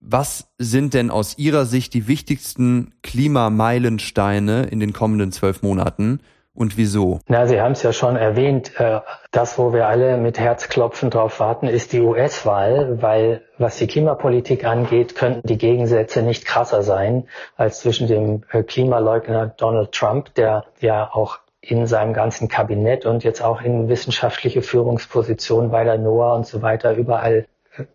[0.00, 6.20] Was sind denn aus Ihrer Sicht die wichtigsten Klimameilensteine in den kommenden zwölf Monaten?
[6.58, 7.20] und wieso?
[7.28, 8.72] Na, Sie haben es ja schon erwähnt.
[8.80, 9.00] Äh,
[9.30, 14.64] das, wo wir alle mit Herzklopfen drauf warten, ist die US-Wahl, weil was die Klimapolitik
[14.64, 20.64] angeht, könnten die Gegensätze nicht krasser sein als zwischen dem äh, Klimaleugner Donald Trump, der
[20.80, 21.38] ja auch
[21.70, 26.62] in seinem ganzen Kabinett und jetzt auch in wissenschaftliche Führungspositionen bei der NOAA und so
[26.62, 27.46] weiter überall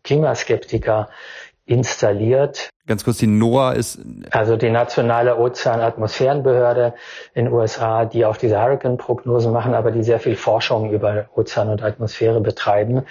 [0.04, 1.10] Klimaskeptiker
[1.66, 2.70] installiert.
[2.86, 4.00] Ganz kurz, die NOAA ist
[4.30, 6.94] also die nationale Ozeanatmosphärenbehörde
[7.34, 11.82] in USA, die auch diese Hurricane-Prognosen machen, aber die sehr viel Forschung über Ozean und
[11.82, 13.04] Atmosphäre betreiben.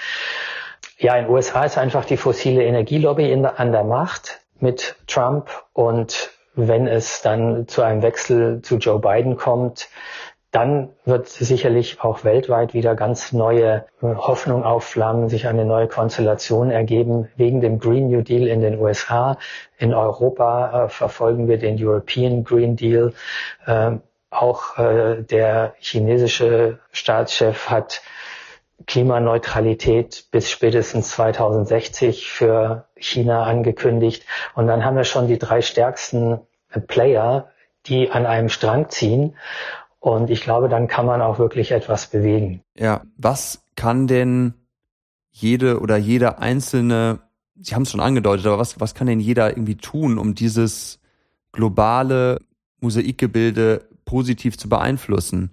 [0.99, 6.31] Ja, in USA ist einfach die fossile Energielobby in, an der Macht mit Trump und
[6.55, 9.89] wenn es dann zu einem Wechsel zu Joe Biden kommt,
[10.53, 16.71] dann wird sicherlich auch weltweit wieder ganz neue äh, Hoffnung aufflammen, sich eine neue Konstellation
[16.71, 19.39] ergeben wegen dem Green New Deal in den USA.
[19.79, 23.15] In Europa äh, verfolgen wir den European Green Deal.
[23.67, 23.93] Äh,
[24.29, 28.03] auch äh, der chinesische Staatschef hat
[28.87, 34.25] Klimaneutralität bis spätestens 2060 für China angekündigt.
[34.55, 36.41] Und dann haben wir schon die drei stärksten
[36.89, 37.49] Player,
[37.87, 39.37] die an einem Strang ziehen.
[40.03, 42.61] Und ich glaube, dann kann man auch wirklich etwas bewegen.
[42.77, 44.55] Ja, was kann denn
[45.31, 47.21] jede oder jeder einzelne,
[47.55, 50.99] Sie haben es schon angedeutet, aber was, was kann denn jeder irgendwie tun, um dieses
[51.53, 52.41] globale
[52.81, 55.53] Mosaikgebilde positiv zu beeinflussen?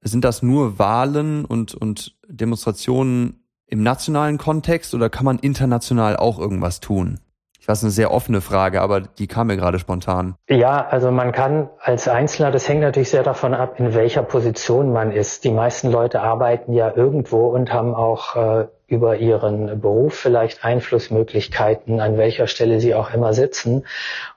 [0.00, 6.38] Sind das nur Wahlen und, und Demonstrationen im nationalen Kontext oder kann man international auch
[6.38, 7.18] irgendwas tun?
[7.62, 10.34] Ich weiß, eine sehr offene Frage, aber die kam mir gerade spontan.
[10.48, 14.92] Ja, also man kann als Einzelner, das hängt natürlich sehr davon ab, in welcher Position
[14.92, 15.44] man ist.
[15.44, 22.00] Die meisten Leute arbeiten ja irgendwo und haben auch äh, über ihren Beruf vielleicht Einflussmöglichkeiten,
[22.00, 23.86] an welcher Stelle sie auch immer sitzen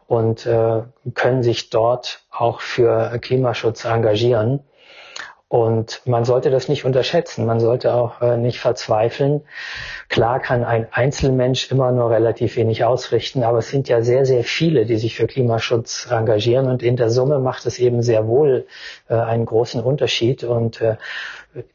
[0.05, 0.84] und äh,
[1.15, 4.59] können sich dort auch für Klimaschutz engagieren.
[5.48, 7.46] Und man sollte das nicht unterschätzen.
[7.46, 9.41] Man sollte auch äh, nicht verzweifeln.
[10.10, 14.43] Klar kann ein Einzelmensch immer nur relativ wenig ausrichten, aber es sind ja sehr, sehr
[14.43, 16.68] viele, die sich für Klimaschutz engagieren.
[16.68, 18.66] Und in der Summe macht es eben sehr wohl
[19.08, 20.43] äh, einen großen Unterschied.
[20.43, 20.96] Und äh,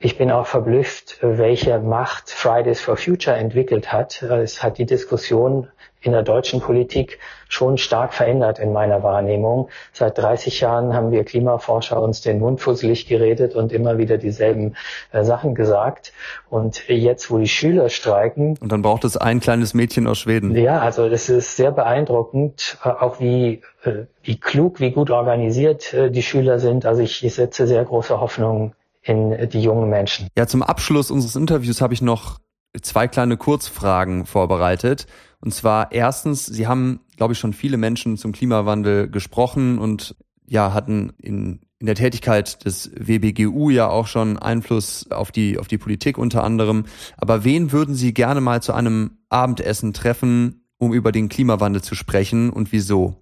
[0.01, 4.21] ich bin auch verblüfft, welche Macht Fridays for Future entwickelt hat.
[4.21, 5.69] Es hat die Diskussion
[6.01, 9.69] in der deutschen Politik schon stark verändert in meiner Wahrnehmung.
[9.93, 14.77] Seit 30 Jahren haben wir Klimaforscher uns den Mund fusselig geredet und immer wieder dieselben
[15.13, 16.13] äh, Sachen gesagt.
[16.49, 18.57] Und jetzt, wo die Schüler streiken.
[18.61, 20.55] Und dann braucht es ein kleines Mädchen aus Schweden.
[20.57, 25.93] Ja, also das ist sehr beeindruckend, äh, auch wie, äh, wie klug, wie gut organisiert
[25.93, 26.87] äh, die Schüler sind.
[26.87, 30.29] Also ich, ich setze sehr große Hoffnung in die jungen Menschen.
[30.37, 32.39] Ja, zum Abschluss unseres Interviews habe ich noch
[32.83, 35.07] zwei kleine Kurzfragen vorbereitet.
[35.41, 40.15] Und zwar erstens, Sie haben, glaube ich, schon viele Menschen zum Klimawandel gesprochen und
[40.47, 45.69] ja, hatten in, in der Tätigkeit des WBGU ja auch schon Einfluss auf die, auf
[45.69, 46.85] die Politik unter anderem.
[47.17, 51.95] Aber wen würden Sie gerne mal zu einem Abendessen treffen, um über den Klimawandel zu
[51.95, 53.15] sprechen und wieso?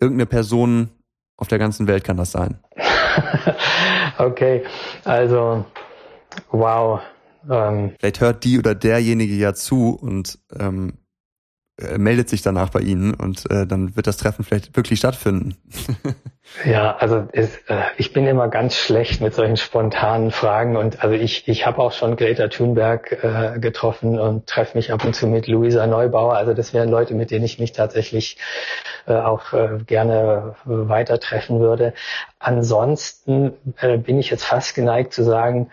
[0.00, 0.88] Irgendeine Person
[1.36, 2.58] auf der ganzen Welt kann das sein.
[4.18, 4.62] okay,
[5.04, 5.64] also
[6.50, 7.00] wow.
[7.50, 7.92] Ähm.
[7.98, 10.94] Vielleicht hört die oder derjenige ja zu und ähm,
[11.78, 15.56] äh, meldet sich danach bei Ihnen und äh, dann wird das Treffen vielleicht wirklich stattfinden.
[16.66, 21.14] ja, also es, äh, ich bin immer ganz schlecht mit solchen spontanen Fragen und also
[21.14, 25.26] ich, ich habe auch schon Greta Thunberg äh, getroffen und treffe mich ab und zu
[25.26, 26.36] mit Luisa Neubauer.
[26.36, 28.36] Also das wären Leute, mit denen ich mich tatsächlich
[29.06, 31.94] äh, auch äh, gerne weiter treffen würde.
[32.38, 35.70] Ansonsten äh, bin ich jetzt fast geneigt zu sagen,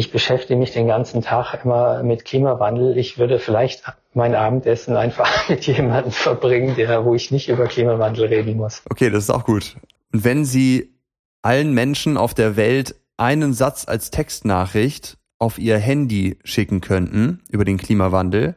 [0.00, 2.96] ich beschäftige mich den ganzen Tag immer mit Klimawandel.
[2.96, 3.84] Ich würde vielleicht
[4.14, 8.82] mein Abendessen einfach mit jemandem verbringen, der, wo ich nicht über Klimawandel reden muss.
[8.90, 9.76] Okay, das ist auch gut.
[10.10, 10.94] Und wenn Sie
[11.42, 17.66] allen Menschen auf der Welt einen Satz als Textnachricht auf Ihr Handy schicken könnten über
[17.66, 18.56] den Klimawandel,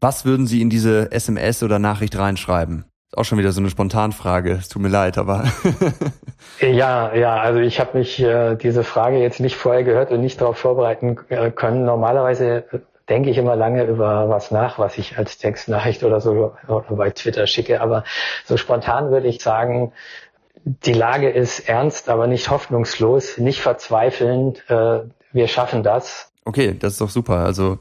[0.00, 2.84] was würden Sie in diese SMS oder Nachricht reinschreiben?
[3.16, 4.52] Auch schon wieder so eine Spontanfrage.
[4.52, 5.44] Es tut mir leid, aber.
[6.60, 10.40] ja, ja, also ich habe mich äh, diese Frage jetzt nicht vorher gehört und nicht
[10.40, 11.84] darauf vorbereiten äh, können.
[11.84, 16.54] Normalerweise äh, denke ich immer lange über was nach, was ich als Textnachricht oder so
[16.66, 17.80] oder bei Twitter schicke.
[17.80, 18.04] Aber
[18.44, 19.92] so spontan würde ich sagen,
[20.64, 24.64] die Lage ist ernst, aber nicht hoffnungslos, nicht verzweifelnd.
[24.68, 25.00] Äh,
[25.32, 26.32] wir schaffen das.
[26.44, 27.38] Okay, das ist doch super.
[27.38, 27.78] Also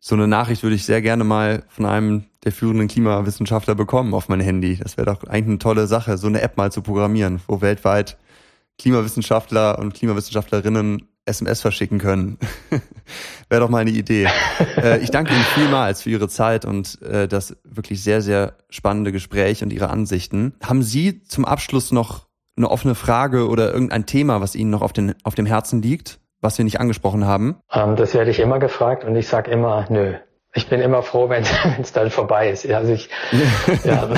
[0.00, 4.30] so eine Nachricht würde ich sehr gerne mal von einem der führenden Klimawissenschaftler bekommen auf
[4.30, 4.76] mein Handy.
[4.76, 8.16] Das wäre doch eigentlich eine tolle Sache, so eine App mal zu programmieren, wo weltweit
[8.78, 12.38] Klimawissenschaftler und Klimawissenschaftlerinnen SMS verschicken können.
[13.50, 14.26] wäre doch mal eine Idee.
[14.78, 19.12] äh, ich danke Ihnen vielmals für Ihre Zeit und äh, das wirklich sehr, sehr spannende
[19.12, 20.54] Gespräch und Ihre Ansichten.
[20.62, 22.26] Haben Sie zum Abschluss noch
[22.56, 26.20] eine offene Frage oder irgendein Thema, was Ihnen noch auf, den, auf dem Herzen liegt,
[26.40, 27.56] was wir nicht angesprochen haben?
[27.72, 30.14] Ähm, das werde ich immer gefragt und ich sage immer, nö.
[30.52, 31.44] Ich bin immer froh, wenn
[31.80, 32.68] es dann vorbei ist.
[32.68, 33.08] Also ich,
[33.84, 34.08] ja.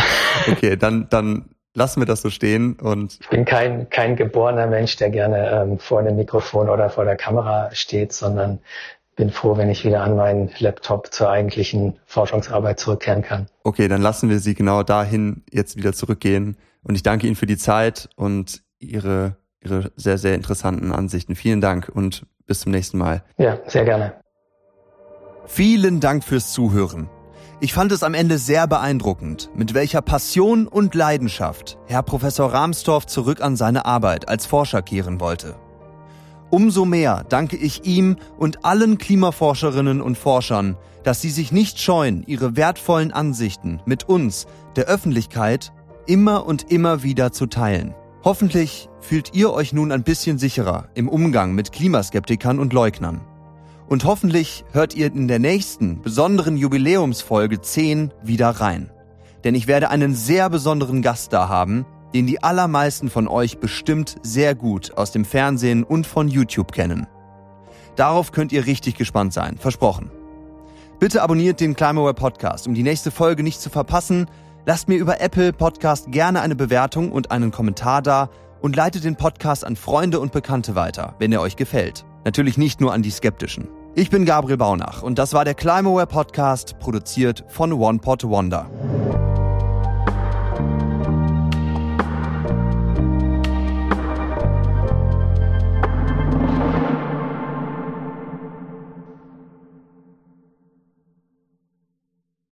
[0.51, 4.97] okay, dann, dann lassen wir das so stehen und ich bin kein kein geborener Mensch,
[4.97, 8.61] der gerne ähm, vor einem Mikrofon oder vor der Kamera steht, sondern
[9.17, 13.47] bin froh, wenn ich wieder an meinen Laptop zur eigentlichen Forschungsarbeit zurückkehren kann.
[13.63, 16.57] Okay, dann lassen wir Sie genau dahin jetzt wieder zurückgehen.
[16.83, 21.35] Und ich danke Ihnen für die Zeit und Ihre, Ihre sehr, sehr interessanten Ansichten.
[21.35, 23.25] Vielen Dank und bis zum nächsten Mal.
[23.39, 24.15] Ja, sehr gerne.
[25.47, 27.09] Vielen Dank fürs Zuhören.
[27.61, 33.07] Ich fand es am Ende sehr beeindruckend, mit welcher Passion und Leidenschaft Herr Professor Rahmstorff
[33.07, 35.55] zurück an seine Arbeit als Forscher kehren wollte.
[36.51, 42.25] Umso mehr danke ich ihm und allen Klimaforscherinnen und Forschern, dass sie sich nicht scheuen,
[42.27, 44.47] ihre wertvollen Ansichten mit uns,
[44.77, 45.73] der Öffentlichkeit,
[46.07, 47.95] immer und immer wieder zu teilen.
[48.25, 53.21] Hoffentlich fühlt ihr euch nun ein bisschen sicherer im Umgang mit Klimaskeptikern und Leugnern.
[53.89, 58.91] Und hoffentlich hört ihr in der nächsten besonderen Jubiläumsfolge 10 wieder rein.
[59.43, 64.19] Denn ich werde einen sehr besonderen Gast da haben, den die allermeisten von euch bestimmt
[64.23, 67.09] sehr gut aus dem Fernsehen und von YouTube kennen.
[67.97, 70.13] Darauf könnt ihr richtig gespannt sein, versprochen.
[71.01, 74.27] Bitte abonniert den Climaware Podcast, um die nächste Folge nicht zu verpassen.
[74.65, 79.17] Lasst mir über Apple Podcast gerne eine Bewertung und einen Kommentar da und leitet den
[79.17, 82.05] Podcast an Freunde und Bekannte weiter, wenn er euch gefällt.
[82.25, 83.67] Natürlich nicht nur an die Skeptischen.
[83.97, 88.71] Ich bin Gabriel Baunach und das war der Climaware Podcast, produziert von OnePod Wonder.